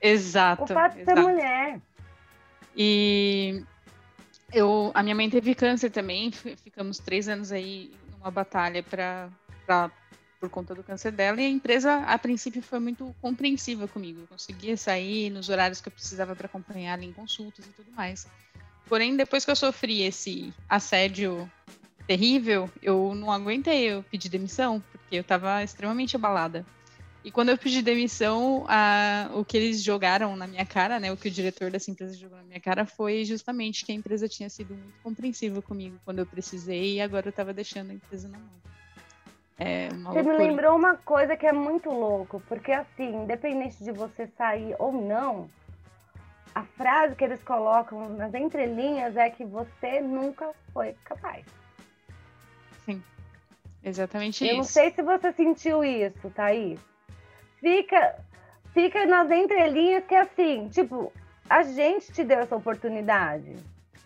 [0.03, 0.64] Exato.
[0.64, 1.81] O fato de ser mulher.
[2.77, 3.62] E
[4.53, 9.31] eu, a minha mãe teve câncer também, ficamos três anos aí numa batalha para
[10.38, 14.21] por conta do câncer dela, e a empresa, a princípio, foi muito compreensiva comigo.
[14.21, 17.90] Eu conseguia sair nos horários que eu precisava para acompanhar ela em consultas e tudo
[17.92, 18.27] mais.
[18.88, 21.51] Porém, depois que eu sofri esse assédio
[22.07, 26.64] terrível, eu não aguentei, eu pedi demissão, porque eu estava extremamente abalada.
[27.25, 31.16] E quando eu pedi demissão, a, o que eles jogaram na minha cara, né, o
[31.16, 34.49] que o diretor dessa empresa jogou na minha cara foi justamente que a empresa tinha
[34.49, 38.38] sido muito compreensiva comigo quando eu precisei e agora eu estava deixando a empresa na
[38.38, 38.49] mão.
[39.59, 44.29] É você me lembrou uma coisa que é muito louco, porque assim, independente de você
[44.38, 45.49] sair ou não,
[46.57, 51.45] a frase que eles colocam nas entrelinhas é que você nunca foi capaz.
[52.87, 53.03] Sim,
[53.85, 54.55] exatamente Eu isso.
[54.55, 56.81] Eu não sei se você sentiu isso, Thaís
[57.61, 58.16] fica,
[58.73, 61.12] fica nas entrelinhas que é assim, tipo,
[61.49, 63.57] a gente te deu essa oportunidade,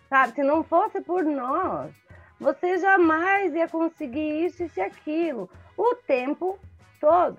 [0.09, 0.33] sabe?
[0.33, 1.91] Se não fosse por nós,
[2.39, 6.59] você jamais ia conseguir isso e aquilo, o tempo
[6.99, 7.37] todo.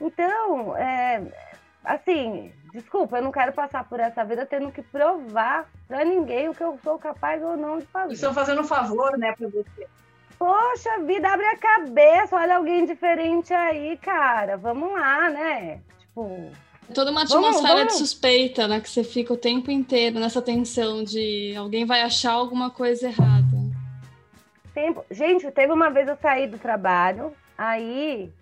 [0.00, 1.22] Então, é,
[1.84, 6.54] assim, desculpa, eu não quero passar por essa vida tendo que provar para ninguém o
[6.54, 8.14] que eu sou capaz ou não de fazer.
[8.14, 9.86] Estou fazendo um favor, né, para você.
[10.38, 14.56] Poxa vida, abre a cabeça, olha alguém diferente aí, cara.
[14.56, 15.80] Vamos lá, né?
[16.00, 16.50] Tipo.
[16.92, 17.92] Toda uma atmosfera vamos, vamos.
[17.92, 18.80] de suspeita, né?
[18.80, 23.46] Que você fica o tempo inteiro nessa tensão de alguém vai achar alguma coisa errada.
[24.74, 25.04] Tempo...
[25.10, 28.32] Gente, teve uma vez eu saí do trabalho, aí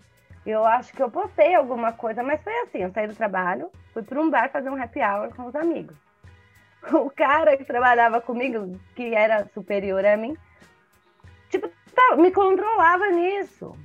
[0.45, 4.01] eu acho que eu postei alguma coisa, mas foi assim: eu saí do trabalho, fui
[4.01, 5.95] para um bar fazer um happy hour com os amigos.
[6.93, 10.35] O cara que trabalhava comigo, que era superior a mim,
[11.49, 13.77] tipo, tá, me controlava nisso.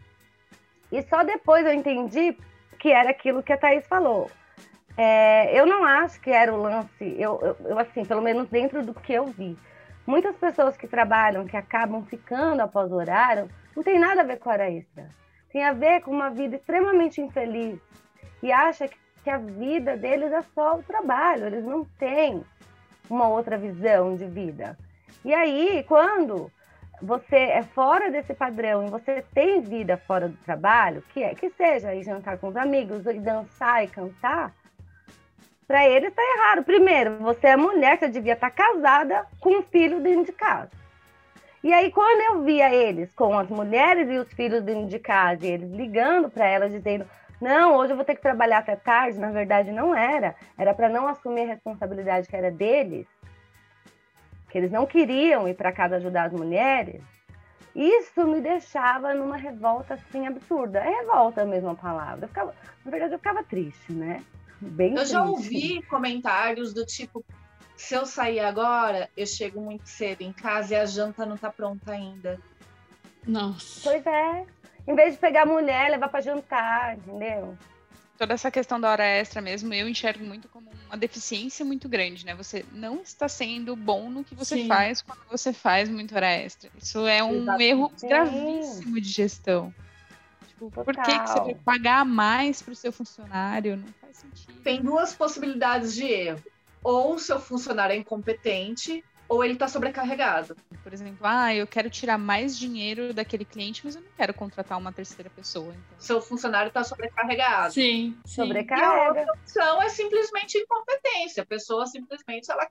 [0.91, 2.39] E só depois eu entendi
[2.79, 4.31] que era aquilo que a Thaís falou.
[4.97, 8.83] É, eu não acho que era o lance, eu, eu, eu, assim, pelo menos dentro
[8.83, 9.59] do que eu vi.
[10.07, 14.39] Muitas pessoas que trabalham, que acabam ficando após o horário, não tem nada a ver
[14.39, 15.11] com hora extra.
[15.57, 17.81] Tem a ver com uma vida extremamente infeliz
[18.43, 22.45] e acha que, a vida deles é só o trabalho, eles não têm
[23.09, 24.77] uma outra visão de vida.
[25.25, 26.53] E aí, quando
[27.01, 31.49] você é fora desse padrão e você tem vida fora do trabalho, que é que
[31.49, 34.55] seja ir jantar com os amigos, e dançar e cantar,
[35.67, 36.65] para ele está errado.
[36.65, 40.71] Primeiro, você é mulher, você devia estar tá casada com um filho dentro de casa.
[41.67, 45.45] E aí, quando eu via eles com as mulheres e os filhos dentro de casa,
[45.45, 47.05] e eles ligando para elas dizendo:
[47.41, 50.89] Não, hoje eu vou ter que trabalhar até tarde, na verdade não era, era para
[50.89, 53.05] não assumir a responsabilidade que era deles
[54.49, 57.03] que eles não queriam ir para casa ajudar as mulheres,
[57.75, 60.79] isso me deixava numa revolta assim absurda.
[60.79, 62.27] É revolta mesmo a palavra.
[62.27, 64.23] Eu ficava, na verdade, eu ficava triste, né?
[64.61, 65.13] Bem eu triste.
[65.13, 67.25] já ouvi comentários do tipo:
[67.77, 71.51] se eu sair agora, eu chego muito cedo em casa e a janta não tá
[71.51, 72.41] pronta ainda.
[73.27, 73.81] Nossa.
[73.83, 74.47] Pois é.
[74.87, 77.57] Em vez de pegar a mulher, levar para jantar, entendeu?
[78.17, 82.25] toda essa questão da hora extra mesmo, eu enxergo muito como uma deficiência muito grande,
[82.25, 82.35] né?
[82.35, 84.69] Você não está sendo bom no que você Sim.
[84.69, 86.71] faz quando você faz muito hora extra.
[86.77, 87.65] Isso é um Exatamente.
[87.65, 89.75] erro gravíssimo de gestão.
[90.49, 93.77] Tipo, por que, que você vai pagar mais para o seu funcionário?
[93.77, 94.63] Não faz sentido.
[94.63, 96.43] Tem duas possibilidades de erro.
[96.87, 100.57] Ou o seu funcionário é incompetente, ou ele está sobrecarregado.
[100.85, 104.79] Por exemplo, ah, eu quero tirar mais dinheiro daquele cliente, mas eu não quero contratar
[104.79, 105.75] uma terceira pessoa.
[105.75, 105.99] Então.
[105.99, 107.75] Seu funcionário está sobrecarregado.
[107.75, 108.43] Sim, sim.
[108.43, 108.87] Sobrecarrega.
[108.87, 111.43] E a outra opção é simplesmente incompetência.
[111.43, 112.69] A pessoa simplesmente ela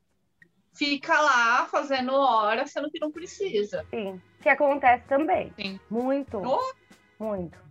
[0.73, 3.85] fica lá fazendo hora, sendo que não precisa.
[3.89, 5.51] Sim, que acontece também.
[5.57, 5.77] Sim.
[5.89, 6.37] Muito.
[6.37, 6.73] Oh.
[7.21, 7.65] Muito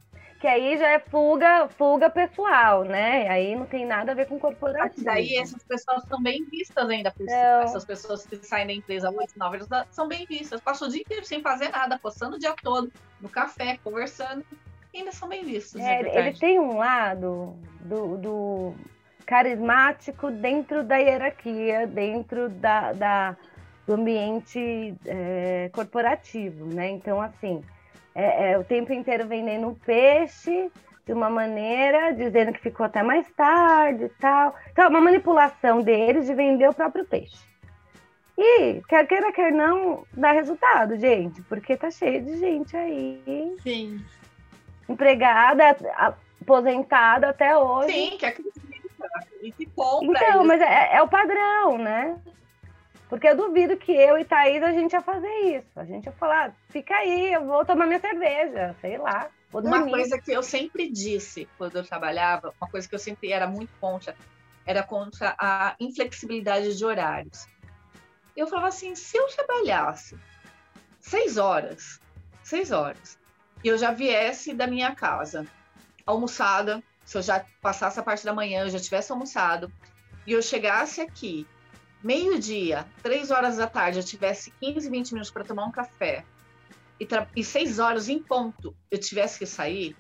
[0.45, 3.27] que aí já é fuga, fuga pessoal, né?
[3.31, 5.03] Aí não tem nada a ver com corporativo.
[5.03, 7.63] Daí essas pessoas são bem vistas ainda por cima.
[7.63, 10.61] Essas pessoas que saem da empresa 8, 9, elas são bem vistas.
[10.61, 14.45] Passam o dia inteiro sem fazer nada, postando o dia todo, no café, conversando.
[14.93, 15.81] E ainda são bem vistos.
[15.81, 18.75] É, ele tem um lado do, do,
[19.25, 23.37] carismático dentro da hierarquia, dentro da, da
[23.87, 26.91] do ambiente é, corporativo, né?
[26.91, 27.63] Então, assim,
[28.15, 30.71] é, é, o tempo inteiro vendendo peixe
[31.07, 34.55] de uma maneira, dizendo que ficou até mais tarde e tal.
[34.71, 37.45] Então, é uma manipulação deles de vender o próprio peixe.
[38.37, 43.55] E, quer queira, quer não, dá resultado, gente, porque tá cheio de gente aí.
[43.63, 44.05] Sim.
[44.89, 45.77] Empregada,
[46.41, 47.93] aposentada até hoje.
[47.93, 48.61] Sim, que acredita
[49.43, 50.19] e que compra.
[50.19, 52.17] Então, mas é, é o padrão, né?
[53.15, 55.71] Porque eu duvido que eu e Thaís a gente ia fazer isso.
[55.77, 59.31] A gente ia falar, fica aí, eu vou tomar minha cerveja, sei lá.
[59.53, 63.47] Uma coisa que eu sempre disse quando eu trabalhava, uma coisa que eu sempre era
[63.47, 64.17] muito contra,
[64.67, 67.47] era contra a inflexibilidade de horários.
[68.37, 70.19] Eu falava assim, se eu trabalhasse
[71.01, 72.01] seis horas,
[72.43, 73.17] seis horas,
[73.63, 75.47] e eu já viesse da minha casa,
[76.05, 79.73] almoçada, se eu já passasse a parte da manhã, eu já tivesse almoçado,
[80.27, 81.47] e eu chegasse aqui,
[82.05, 86.25] meio-dia, três horas da tarde, eu tivesse 15, 20 minutos para tomar um café,
[87.01, 89.97] e, e seis horas em ponto eu tivesse que sair,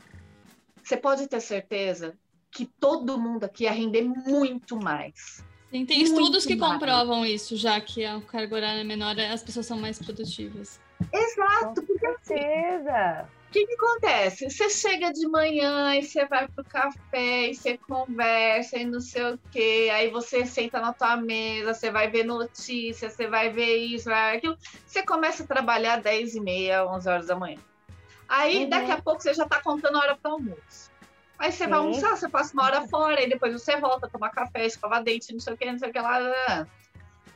[0.82, 2.14] você pode ter certeza
[2.50, 5.42] que todo mundo aqui ia render muito mais.
[5.70, 6.74] Sim, tem muito estudos que mais.
[6.74, 10.80] comprovam isso, já que a carga horária é menor, as pessoas são mais produtivas.
[11.12, 13.28] Exato, Com porque assim, certeza.
[13.43, 14.50] o que, que acontece?
[14.50, 19.34] Você chega de manhã e você vai pro café e você conversa e não sei
[19.34, 23.76] o quê, aí você senta na tua mesa, você vai ver notícias, você vai ver
[23.76, 24.58] isso, vai ver aquilo.
[24.84, 27.60] Você começa a trabalhar 10 e meia, 11 horas da manhã.
[28.28, 28.70] Aí, uhum.
[28.70, 30.90] daqui a pouco, você já tá contando a hora para almoço.
[31.38, 31.70] Aí você Sim.
[31.70, 35.32] vai almoçar, você passa uma hora fora, e depois você volta, tomar café, escovar dente,
[35.32, 36.66] não sei o que, não sei o que lá.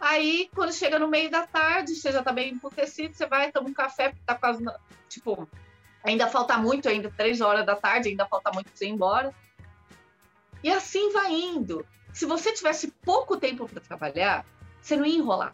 [0.01, 3.69] Aí, quando chega no meio da tarde, você já tá bem emputecido, você vai, toma
[3.69, 4.65] um café, porque tá quase.
[5.09, 5.49] Tipo,
[6.09, 9.35] ainda falta muito, ainda três horas da tarde, ainda falta muito pra você ir embora.
[10.63, 11.85] E assim vai indo.
[12.13, 14.45] Se você tivesse pouco tempo para trabalhar,
[14.81, 15.53] você não ia enrolar.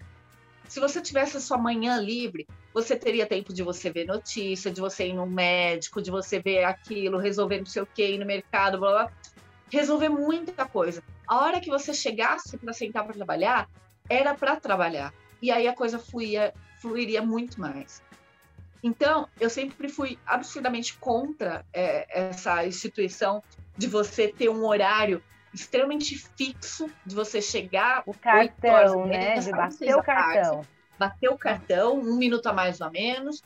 [0.69, 4.81] Se você tivesse a sua manhã livre, você teria tempo de você ver notícia, de
[4.81, 8.25] você ir no médico, de você ver aquilo, resolver não sei o que, ir no
[8.25, 9.13] mercado, blá blá.
[9.71, 11.03] Resolver muita coisa.
[11.27, 13.69] A hora que você chegasse para sentar para trabalhar,
[14.09, 15.13] era para trabalhar.
[15.43, 18.03] E aí a coisa fluía, fluiria muito mais.
[18.85, 23.43] Então, eu sempre fui absurdamente contra é, essa instituição
[23.75, 25.23] de você ter um horário
[25.55, 28.03] extremamente fixo, de você chegar.
[28.05, 29.39] O cartão, né?
[29.41, 30.57] De bater o cartão.
[30.57, 30.69] Tarde,
[30.99, 33.43] bater o cartão, um minuto a mais ou a menos.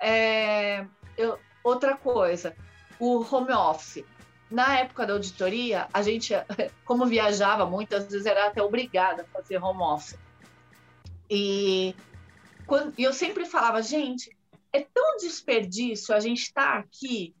[0.00, 0.86] É,
[1.18, 2.56] eu, outra coisa,
[2.98, 4.06] o home office.
[4.50, 6.32] Na época da auditoria, a gente,
[6.86, 10.18] como viajava muitas vezes, era até obrigada a fazer home office.
[11.28, 11.94] E
[12.66, 14.37] quando, eu sempre falava, gente,
[14.72, 17.34] é tão desperdício a gente estar tá aqui.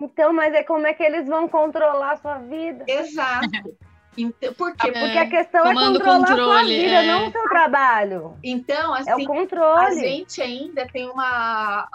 [0.00, 2.84] Então, mas é como é que eles vão controlar a sua vida?
[2.88, 3.76] Exato.
[4.16, 4.88] Então, por quê?
[4.88, 7.06] É, Porque a questão é controlar controle, a sua vida, é...
[7.06, 8.38] não o seu trabalho.
[8.42, 9.80] Então, assim, é o assim, controle.
[9.80, 11.88] a gente ainda tem uma,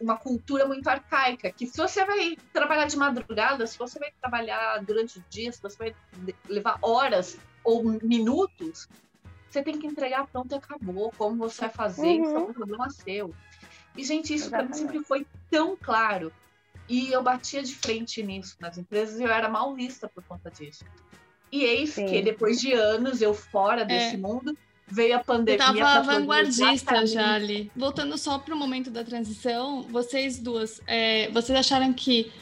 [0.00, 4.82] uma cultura muito arcaica, que se você vai trabalhar de madrugada, se você vai trabalhar
[4.82, 5.94] durante o dia, se você vai
[6.48, 8.88] levar horas ou minutos,
[9.52, 11.12] você tem que entregar pronto e acabou.
[11.16, 12.22] Como você vai fazer, uhum.
[12.22, 13.34] isso é um problema seu.
[13.96, 16.32] E, gente, isso para mim sempre foi tão claro.
[16.88, 20.50] E eu batia de frente nisso nas empresas e eu era mal vista por conta
[20.50, 20.84] disso.
[21.50, 22.06] E eis Sim.
[22.06, 24.18] que depois de anos eu fora desse é.
[24.18, 24.56] mundo,
[24.88, 25.66] veio a pandemia.
[25.66, 27.70] Eu tava vanguardista já ali.
[27.76, 32.32] Voltando só para o momento da transição, vocês duas, é, vocês acharam que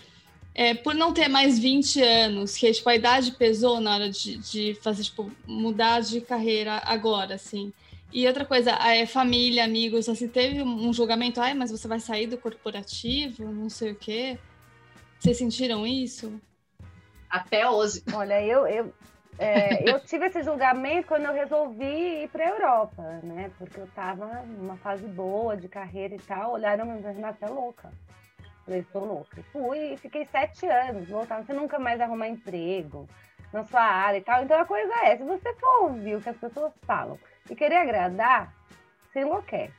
[0.54, 4.36] é, por não ter mais 20 anos, que tipo, a idade pesou na hora de,
[4.38, 7.72] de fazer, tipo, mudar de carreira agora, assim.
[8.12, 12.26] E outra coisa, é, família, amigos, assim, teve um julgamento, ai, mas você vai sair
[12.26, 14.36] do corporativo, não sei o quê.
[15.18, 16.40] Vocês sentiram isso?
[17.28, 18.02] Até hoje.
[18.12, 18.92] Olha, eu, eu,
[19.38, 23.52] é, eu tive esse julgamento quando eu resolvi ir para a Europa, né?
[23.56, 26.52] Porque eu estava numa fase boa de carreira e tal.
[26.52, 27.92] Olharam, mas você é louca.
[28.70, 29.42] Falei, estou louca.
[29.50, 31.44] Fui e fiquei sete anos voltando.
[31.44, 33.08] Você nunca mais arrumar emprego
[33.52, 34.44] na sua área e tal.
[34.44, 37.18] Então a coisa é, se você for ouvir o que as pessoas falam
[37.50, 38.54] e querer agradar,
[39.02, 39.74] você enlouquece.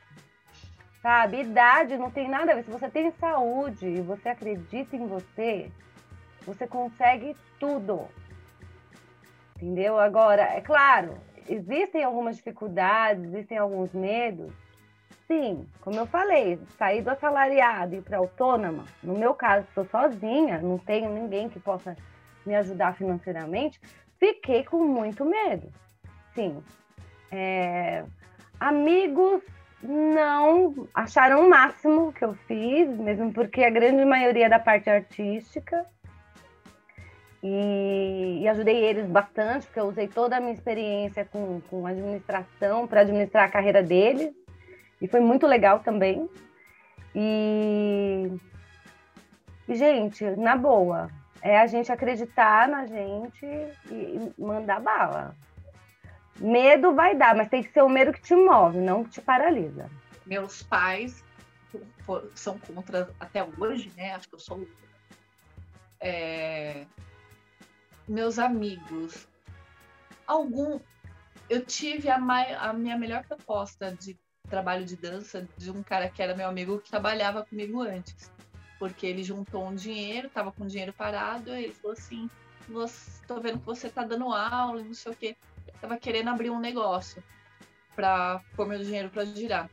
[1.01, 1.39] Sabe?
[1.39, 2.65] Idade não tem nada a ver.
[2.65, 5.71] Se você tem saúde e você acredita em você,
[6.41, 8.09] você consegue tudo.
[9.55, 9.97] Entendeu?
[9.97, 11.17] Agora, é claro,
[11.47, 14.51] existem algumas dificuldades, existem alguns medos,
[15.31, 19.85] Sim, como eu falei, sair do assalariado e ir para autônoma, no meu caso, sou
[19.85, 21.95] sozinha, não tenho ninguém que possa
[22.45, 23.79] me ajudar financeiramente,
[24.19, 25.71] fiquei com muito medo.
[26.35, 26.61] Sim.
[27.31, 28.03] É,
[28.59, 29.41] amigos
[29.81, 35.85] não acharam o máximo que eu fiz, mesmo porque a grande maioria da parte artística.
[37.41, 42.85] E, e ajudei eles bastante, porque eu usei toda a minha experiência com, com administração
[42.85, 44.40] para administrar a carreira deles.
[45.01, 46.29] E foi muito legal também.
[47.15, 48.31] E,
[49.67, 51.09] e, gente, na boa,
[51.41, 53.45] é a gente acreditar na gente
[53.89, 55.35] e mandar bala.
[56.39, 59.21] Medo vai dar, mas tem que ser o medo que te move, não que te
[59.21, 59.89] paralisa.
[60.25, 61.23] Meus pais
[62.35, 64.13] são contra até hoje, né?
[64.13, 64.67] Acho que eu sou.
[65.99, 66.85] É...
[68.07, 69.27] Meus amigos,
[70.25, 70.79] algum.
[71.49, 72.53] Eu tive a, mai...
[72.53, 74.17] a minha melhor proposta de
[74.51, 78.29] trabalho de dança de um cara que era meu amigo que trabalhava comigo antes.
[78.77, 82.29] Porque ele juntou um dinheiro, tava com dinheiro parado, e ele falou assim:
[83.27, 85.37] tô vendo que você tá dando aula, não sei o quê.
[85.67, 87.23] Eu tava querendo abrir um negócio.
[87.95, 89.69] para pôr meu dinheiro para girar.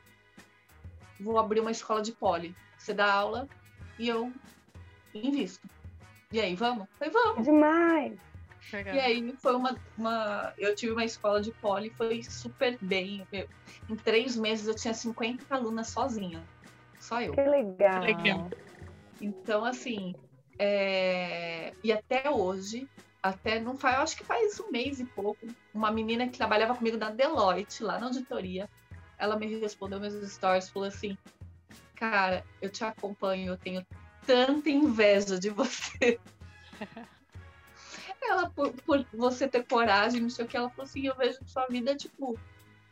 [1.21, 2.55] Vou abrir uma escola de poli.
[2.77, 3.49] Você dá aula
[3.99, 4.33] e eu
[5.13, 5.69] invisto.
[6.31, 6.87] E aí, vamos?
[6.99, 7.45] Falei, vamos.
[7.45, 8.28] Demais.
[8.73, 8.95] Legal.
[8.95, 10.53] E aí foi uma, uma.
[10.59, 13.27] Eu tive uma escola de poli, foi super bem.
[13.33, 13.49] Eu,
[13.89, 16.43] em três meses eu tinha 50 alunas sozinha.
[17.01, 17.33] Só eu.
[17.33, 18.01] Que legal.
[18.01, 18.51] Que legal.
[19.21, 20.15] Então, assim,
[20.59, 21.73] é...
[21.83, 22.89] e até hoje,
[23.23, 26.75] até não faz, eu acho que faz um mês e pouco, uma menina que trabalhava
[26.75, 28.69] comigo na Deloitte, lá na auditoria,
[29.19, 31.19] ela me respondeu meus stories, falou assim,
[31.97, 33.85] cara, eu te acompanho, eu tenho
[34.25, 36.21] tanta inveja de você.
[38.29, 41.39] ela, por, por, você ter coragem, não sei o que, ela falou assim, eu vejo
[41.47, 42.39] sua vida, tipo,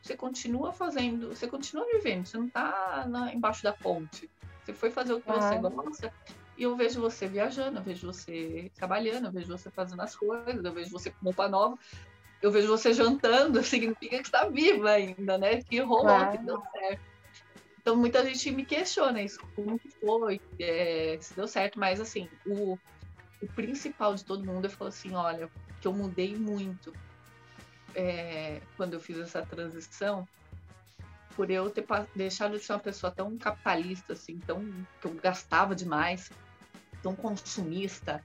[0.02, 4.30] você continua fazendo, você continua vivendo, você não tá na, embaixo da ponte.
[4.64, 5.40] Você foi fazer o que ah.
[5.40, 6.12] você gosta.
[6.58, 10.64] E eu vejo você viajando, eu vejo você trabalhando, eu vejo você fazendo as coisas,
[10.64, 11.78] eu vejo você com roupa nova,
[12.40, 15.62] eu vejo você jantando, significa que está viva ainda, né?
[15.62, 16.38] Que rolou, claro.
[16.38, 17.02] que deu certo.
[17.80, 22.28] Então muita gente me questiona isso, como que foi, é, se deu certo, mas assim,
[22.44, 22.76] o,
[23.40, 26.92] o principal de todo mundo, eu falo assim, olha, que eu mudei muito
[27.94, 30.26] é, quando eu fiz essa transição,
[31.34, 31.84] por eu ter
[32.14, 34.60] deixado de ser uma pessoa tão capitalista, assim, tão
[35.00, 36.30] que eu gastava demais,
[37.02, 38.24] tão consumista,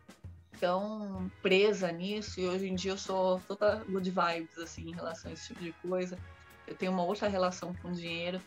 [0.59, 5.29] tão presa nisso, e hoje em dia eu sou toda good vibes, assim, em relação
[5.29, 6.17] a esse tipo de coisa.
[6.67, 8.41] Eu tenho uma outra relação com o dinheiro.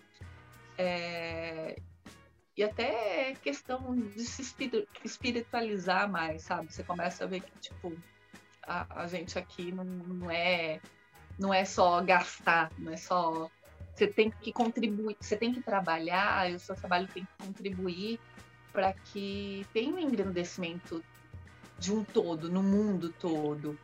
[0.79, 1.79] É,
[2.57, 4.42] e até questão de se
[5.05, 6.72] espiritualizar mais, sabe?
[6.72, 7.92] Você começa a ver que, tipo,
[8.62, 10.80] a, a gente aqui não, não, é
[11.38, 13.50] não é só gastar, não é só.
[13.94, 18.20] Você tem que contribuir, você tem que trabalhar, e o seu trabalho tem que contribuir
[18.72, 21.02] para que tenha um engrandecimento
[21.78, 23.78] de um todo, no mundo todo.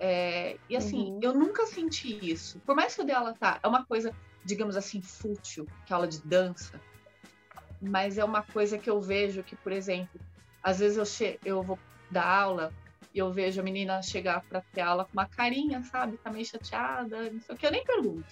[0.00, 1.20] É, e assim, uhum.
[1.22, 2.58] eu nunca senti isso.
[2.60, 4.12] Por mais que eu dê aula, tá, é uma coisa,
[4.44, 6.80] digamos assim, fútil, que é aula de dança
[7.80, 10.20] mas é uma coisa que eu vejo que, por exemplo,
[10.62, 11.78] às vezes eu, che eu vou
[12.10, 12.72] dar aula
[13.14, 16.18] e eu vejo a menina chegar para ter aula com uma carinha, sabe?
[16.18, 18.26] Tá meio chateada, não sei o que, eu nem pergunto.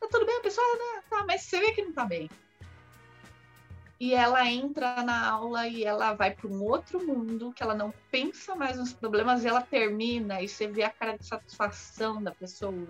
[0.00, 0.38] Tá tudo bem?
[0.38, 1.02] A pessoa, né?
[1.08, 2.28] tá, mas você vê que não tá bem.
[4.00, 7.92] E ela entra na aula e ela vai para um outro mundo que ela não
[8.10, 12.32] pensa mais nos problemas e ela termina e você vê a cara de satisfação da
[12.32, 12.88] pessoa.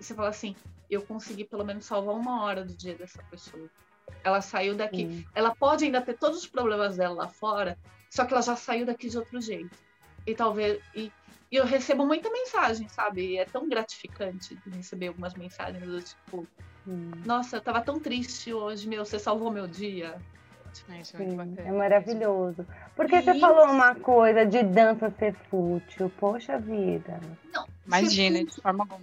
[0.00, 0.56] E você fala assim:
[0.88, 3.68] eu consegui pelo menos salvar uma hora do dia dessa pessoa.
[4.24, 5.06] Ela saiu daqui.
[5.06, 5.24] Sim.
[5.34, 7.78] Ela pode ainda ter todos os problemas dela lá fora,
[8.10, 9.76] só que ela já saiu daqui de outro jeito.
[10.26, 10.80] E talvez.
[10.94, 11.12] E,
[11.50, 13.22] e eu recebo muita mensagem, sabe?
[13.22, 16.46] E é tão gratificante receber algumas mensagens do tipo:
[16.86, 17.10] hum.
[17.24, 20.16] Nossa, eu tava tão triste hoje, meu, você salvou meu dia.
[20.90, 22.64] É, Sim, é maravilhoso.
[22.94, 23.22] Porque e...
[23.22, 26.10] você falou uma coisa de dança ser fútil.
[26.18, 27.20] Poxa vida.
[27.52, 29.00] Não, Imagina, de forma alguma.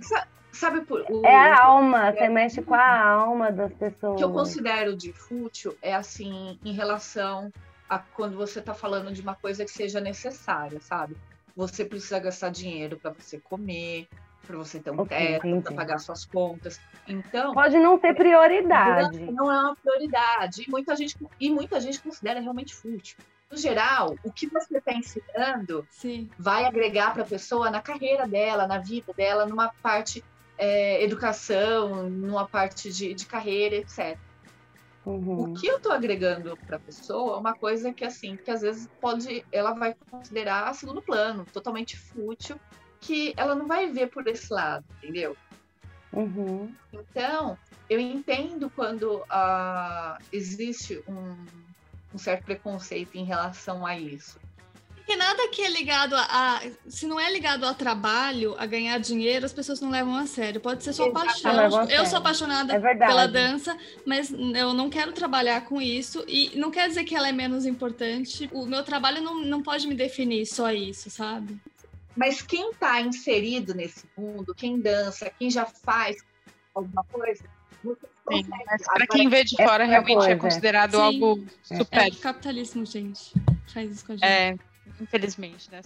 [0.56, 4.14] Sabe por, o, É a alma, você mexe com a alma das pessoas.
[4.14, 7.52] O que eu considero de fútil é assim, em relação
[7.90, 11.18] a quando você está falando de uma coisa que seja necessária, sabe?
[11.58, 14.08] Você precisa gastar dinheiro para você comer,
[14.48, 16.80] para você ter um okay, teto, para pagar suas contas.
[17.06, 19.20] Então pode não ser prioridade.
[19.20, 23.18] Não, não é uma prioridade e muita gente e muita gente considera realmente fútil.
[23.52, 26.30] No geral, o que você está ensinando Sim.
[26.40, 30.24] vai agregar para a pessoa na carreira dela, na vida dela, numa parte
[30.58, 34.18] é, educação, numa parte de, de carreira, etc.
[35.06, 35.52] Uhum.
[35.52, 38.62] O que eu estou agregando para a pessoa é uma coisa que assim, que às
[38.62, 42.60] vezes pode, ela vai considerar segundo plano, totalmente fútil,
[43.00, 45.38] que ela não vai ver por esse lado, entendeu?
[46.12, 46.74] Uhum.
[46.92, 51.36] Então, eu entendo quando uh, existe um,
[52.14, 54.40] um certo preconceito em relação a isso.
[55.06, 58.98] Porque nada que é ligado a, a, Se não é ligado ao trabalho, a ganhar
[58.98, 60.60] dinheiro, as pessoas não levam a sério.
[60.60, 61.88] Pode ser sua paixão.
[61.88, 66.26] Eu sou apaixonada é pela dança, mas eu não quero trabalhar com isso.
[66.28, 68.50] E não quer dizer que ela é menos importante.
[68.52, 71.56] O meu trabalho não, não pode me definir só isso, sabe?
[72.16, 76.18] Mas quem está inserido nesse mundo, quem dança, quem já faz
[76.74, 77.44] alguma coisa,
[77.84, 80.32] Sim, mas para quem vê de fora, realmente é coisa.
[80.32, 81.02] é considerado Sim.
[81.02, 82.08] algo super.
[82.08, 83.34] É capitalismo, gente.
[83.72, 84.26] Faz isso com a gente.
[84.26, 84.58] É,
[85.00, 85.82] infelizmente, né?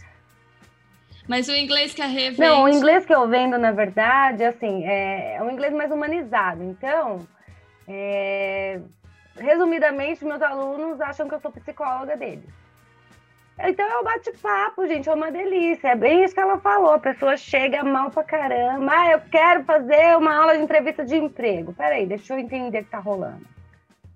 [1.28, 2.42] Mas o inglês que a Rê vende...
[2.42, 6.64] Não, o inglês que eu vendo, na verdade, assim, é, é um inglês mais humanizado.
[6.64, 7.28] Então,
[7.88, 8.80] é,
[9.38, 12.50] resumidamente, meus alunos acham que eu sou psicóloga deles.
[13.62, 15.90] Então é um bate-papo, gente, é uma delícia.
[15.90, 16.94] É bem isso que ela falou.
[16.94, 18.92] A pessoa chega mal pra caramba.
[18.92, 21.74] Ah, eu quero fazer uma aula de entrevista de emprego.
[21.74, 23.46] Peraí, deixa eu entender o que tá rolando.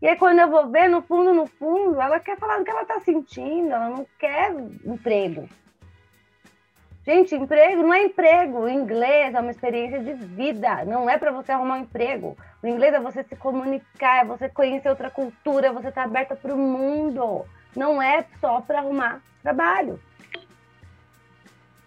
[0.04, 2.70] E aí, quando eu vou ver, no fundo, no fundo, ela quer falar do que
[2.70, 4.52] ela está sentindo, ela não quer
[4.84, 5.48] emprego.
[7.06, 8.60] Gente, emprego não é emprego.
[8.60, 10.84] O inglês é uma experiência de vida.
[10.84, 12.38] Não é para você arrumar um emprego.
[12.62, 16.36] O inglês é você se comunicar, é você conhecer outra cultura, é você tá aberta
[16.36, 17.46] para o mundo.
[17.74, 20.02] Não é só para arrumar trabalho.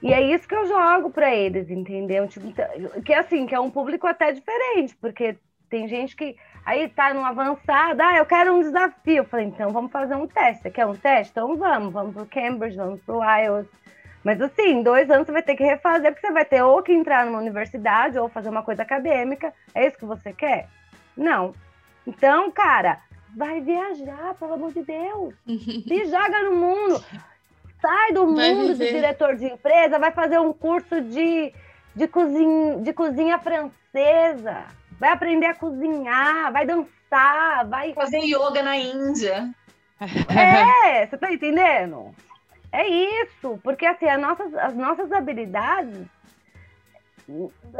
[0.00, 2.26] E é isso que eu jogo para eles, entendeu?
[2.28, 2.50] Tipo,
[3.04, 5.36] que assim, que é um público até diferente, porque
[5.68, 9.18] tem gente que aí tá no avançado, ah, eu quero um desafio.
[9.18, 10.70] Eu falei, então vamos fazer um teste.
[10.70, 11.30] Quer um teste?
[11.30, 13.86] Então vamos, vamos pro Cambridge, vamos pro IELTS
[14.26, 16.92] mas assim, dois anos você vai ter que refazer, porque você vai ter ou que
[16.92, 19.54] entrar numa universidade ou fazer uma coisa acadêmica.
[19.72, 20.68] É isso que você quer?
[21.16, 21.54] Não.
[22.04, 22.98] Então, cara,
[23.36, 25.32] vai viajar, pelo amor de Deus.
[25.46, 27.04] Se joga no mundo.
[27.80, 28.86] Sai do vai mundo viver.
[28.86, 31.54] de diretor de empresa, vai fazer um curso de,
[31.94, 34.64] de, cozinha, de cozinha francesa.
[34.99, 37.92] Vai aprender a cozinhar, vai dançar, vai.
[37.92, 39.55] Fazer yoga na Índia.
[40.01, 42.14] É, você tá entendendo?
[42.72, 46.07] É isso, porque assim, as nossas, as nossas habilidades,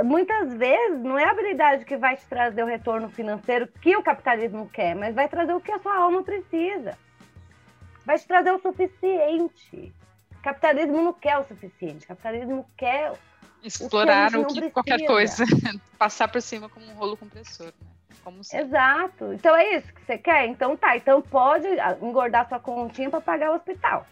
[0.03, 4.03] muitas vezes, não é a habilidade que vai te trazer o retorno financeiro que o
[4.03, 6.97] capitalismo quer, mas vai trazer o que a sua alma precisa.
[8.05, 9.93] Vai te trazer o suficiente.
[10.39, 13.13] O capitalismo não quer o suficiente, o capitalismo quer.
[13.67, 15.45] Explorar o que, o que qualquer coisa,
[15.99, 17.67] passar por cima como um rolo compressor.
[17.67, 17.87] Né?
[18.23, 19.33] Como Exato.
[19.33, 20.47] Então é isso que você quer?
[20.47, 20.97] Então tá.
[20.97, 21.67] Então pode
[22.01, 24.07] engordar sua continha para pagar o hospital.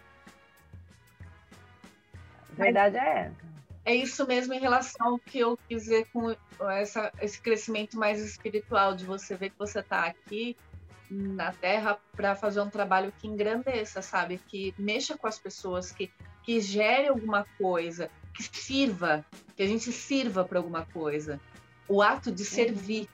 [2.51, 3.45] A verdade é essa.
[3.85, 6.35] É isso mesmo em relação ao que eu quis dizer com
[6.71, 10.57] essa, esse crescimento mais espiritual, de você ver que você está aqui
[11.09, 14.39] na Terra para fazer um trabalho que engrandeça, sabe?
[14.47, 19.25] Que mexa com as pessoas, que, que gere alguma coisa, que sirva,
[19.55, 21.39] que a gente sirva para alguma coisa.
[21.87, 23.07] O ato de servir.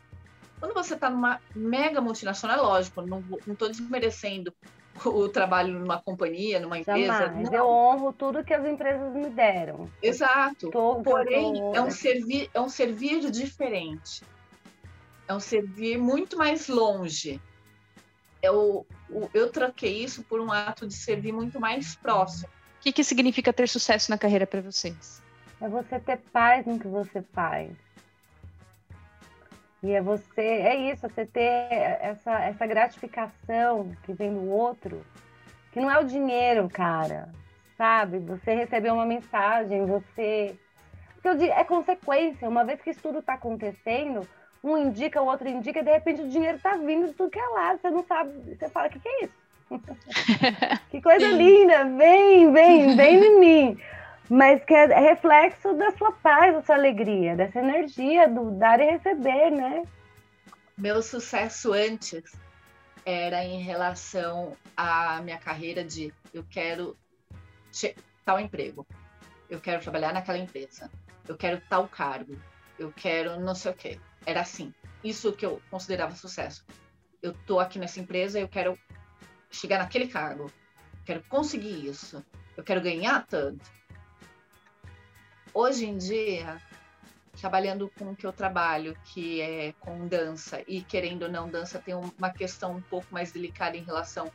[0.59, 4.53] Quando você está numa mega multinacional, é lógico, não estou desmerecendo
[5.05, 7.25] o trabalho numa companhia, numa empresa.
[7.25, 7.51] Jamais.
[7.51, 9.89] Eu honro tudo que as empresas me deram.
[10.01, 10.69] Exato.
[11.03, 14.23] Porém, é um servir, é um servir diferente.
[15.27, 17.41] É um servir muito mais longe.
[18.41, 18.85] Eu,
[19.33, 22.49] eu troquei isso por um ato de servir muito mais próximo.
[22.81, 25.21] O que, que significa ter sucesso na carreira para vocês?
[25.61, 27.69] É você ter paz no que você faz.
[29.83, 31.67] E é você, é isso, você ter
[32.01, 35.05] essa, essa gratificação que vem do outro,
[35.71, 37.29] que não é o dinheiro, cara,
[37.77, 38.17] sabe?
[38.17, 40.57] Você recebeu uma mensagem, você.
[41.21, 44.27] Porque é consequência, uma vez que isso tudo está acontecendo,
[44.63, 47.39] um indica, o outro indica, e de repente o dinheiro está vindo de tudo que
[47.39, 49.40] é lado, você não sabe, você fala, o que, que é isso?
[50.89, 53.77] que coisa linda, vem, vem, vem em mim
[54.33, 58.91] mas que é reflexo da sua paz, da sua alegria, dessa energia do dar e
[58.91, 59.83] receber, né?
[60.77, 62.31] Meu sucesso antes
[63.05, 66.97] era em relação à minha carreira de eu quero
[68.23, 68.87] tal emprego,
[69.49, 70.89] eu quero trabalhar naquela empresa,
[71.27, 72.37] eu quero tal cargo,
[72.79, 73.99] eu quero não sei o quê.
[74.25, 74.73] Era assim.
[75.03, 76.65] Isso que eu considerava sucesso.
[77.21, 78.79] Eu tô aqui nessa empresa, eu quero
[79.51, 80.51] chegar naquele cargo,
[81.05, 82.23] quero conseguir isso,
[82.55, 83.69] eu quero ganhar tanto.
[85.53, 86.61] Hoje em dia,
[87.39, 91.79] trabalhando com o que eu trabalho, que é com dança, e querendo ou não, dança
[91.79, 94.31] tem uma questão um pouco mais delicada em relação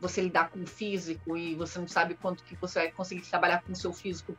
[0.00, 3.62] você lidar com o físico e você não sabe quanto que você vai conseguir trabalhar
[3.62, 4.36] com o seu físico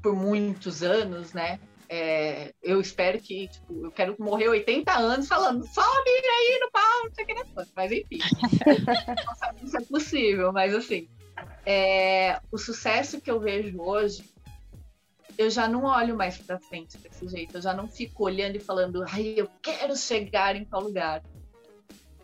[0.00, 1.58] por muitos anos, né?
[1.88, 7.04] É, eu espero que, tipo, eu quero morrer 80 anos falando, sobe aí no pau,
[7.04, 7.66] não sei o que, né?
[7.76, 8.18] mas enfim,
[9.26, 11.08] não sabe se é possível, mas assim,
[11.64, 14.24] é, o sucesso que eu vejo hoje
[15.38, 17.56] eu já não olho mais para frente desse jeito.
[17.56, 21.22] Eu já não fico olhando e falando, ai, eu quero chegar em tal lugar.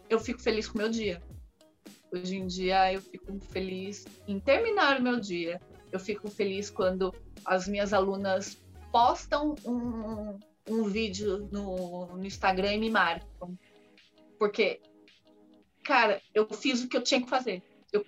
[0.09, 1.23] Eu fico feliz com o meu dia.
[2.11, 5.61] Hoje em dia eu fico feliz em terminar o meu dia.
[5.91, 8.59] Eu fico feliz quando as minhas alunas
[8.93, 10.39] postam um,
[10.69, 13.59] um vídeo no, no Instagram e me marcam.
[14.39, 14.81] Porque,
[15.83, 17.63] cara, eu fiz o que eu tinha que fazer.
[17.93, 18.05] Eu,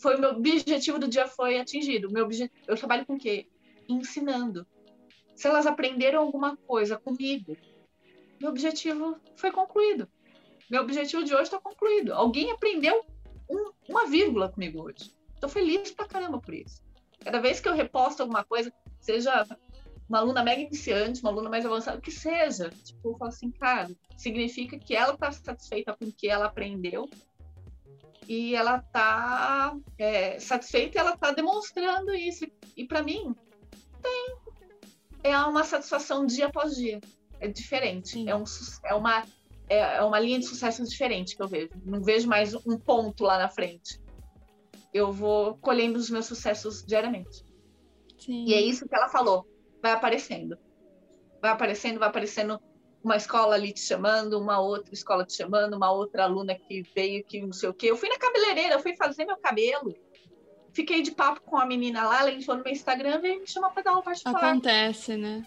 [0.00, 2.10] foi o meu objetivo do dia foi atingido.
[2.10, 2.28] Meu
[2.66, 3.46] eu trabalho com o quê?
[3.88, 4.66] ensinando.
[5.34, 7.56] Se elas aprenderam alguma coisa comigo,
[8.40, 10.08] meu objetivo foi concluído.
[10.70, 12.12] Meu objetivo de hoje está concluído.
[12.12, 13.04] Alguém aprendeu
[13.50, 15.12] um, uma vírgula comigo hoje.
[15.34, 16.82] Estou feliz pra caramba por isso.
[17.20, 19.46] Cada vez que eu reposto alguma coisa, seja
[20.08, 23.90] uma aluna mega iniciante, uma aluna mais avançada, que seja, tipo, eu falo assim, cara,
[24.16, 27.08] significa que ela está satisfeita com o que ela aprendeu
[28.28, 32.46] e ela está é, satisfeita e ela está demonstrando isso.
[32.76, 33.34] E para mim,
[34.02, 34.36] tem.
[35.22, 37.00] É uma satisfação dia após dia.
[37.40, 38.28] É diferente.
[38.28, 38.44] É, um,
[38.84, 39.24] é, uma,
[39.68, 41.70] é, é uma linha de sucesso diferente que eu vejo.
[41.84, 44.00] Não vejo mais um ponto lá na frente.
[44.92, 47.44] Eu vou colhendo os meus sucessos diariamente.
[48.18, 48.44] Sim.
[48.46, 49.46] E é isso que ela falou.
[49.84, 50.56] Vai aparecendo.
[51.42, 52.58] Vai aparecendo, vai aparecendo
[53.02, 57.22] uma escola ali te chamando, uma outra escola te chamando, uma outra aluna que veio
[57.22, 57.90] que não sei o quê.
[57.90, 59.94] Eu fui na cabeleireira, eu fui fazer meu cabelo.
[60.72, 63.68] Fiquei de papo com a menina lá, ela entrou no meu Instagram e me chamou
[63.72, 64.42] para dar uma particular.
[64.42, 65.46] Acontece, né?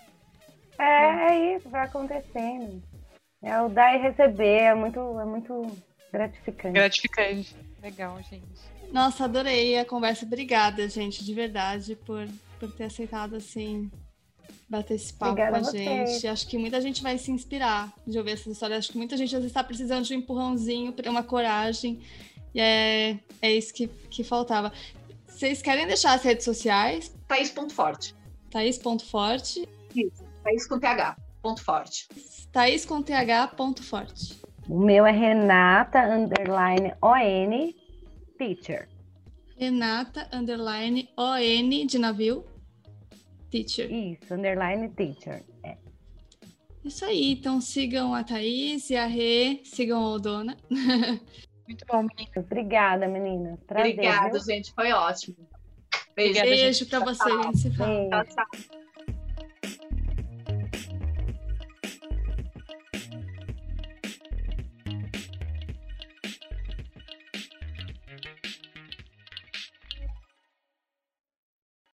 [0.77, 2.83] É, é isso, vai acontecendo.
[3.41, 5.65] É o dar e receber, é muito, é muito
[6.13, 6.73] gratificante.
[6.75, 7.55] Gratificante.
[7.81, 8.45] Legal, gente.
[8.91, 10.25] Nossa, adorei a conversa.
[10.25, 12.27] Obrigada, gente, de verdade, por,
[12.59, 13.89] por ter aceitado, assim,
[14.69, 16.27] bater esse papo Obrigada com a, gente.
[16.27, 18.79] Acho que muita gente vai se inspirar de ouvir essas histórias.
[18.79, 22.01] Acho que muita gente às vezes está precisando de um empurrãozinho, uma coragem.
[22.53, 24.71] E é, é isso que, que faltava.
[25.27, 27.13] Vocês querem deixar as redes sociais?
[27.27, 28.15] Thaís.forte.
[28.49, 29.67] Thaís.forte.
[29.95, 32.07] Isso, Thaís com TH, ponto forte.
[32.51, 34.39] Thaís com TH, ponto forte.
[34.67, 37.73] O meu é Renata, underline ON,
[38.37, 38.87] teacher.
[39.57, 42.45] Renata, underline ON de navio,
[43.49, 43.91] teacher.
[43.91, 45.43] Isso, underline teacher.
[45.63, 45.77] É.
[46.83, 50.57] Isso aí, então sigam a Thaís e a Rê, sigam a Odona.
[51.67, 52.45] Muito bom, meninas.
[52.45, 53.59] Obrigada, meninas.
[53.69, 54.71] Obrigada, gente.
[54.73, 55.35] Foi ótimo.
[56.15, 57.63] Beijo, Beijo para vocês.
[57.75, 58.83] Tchau, tchau.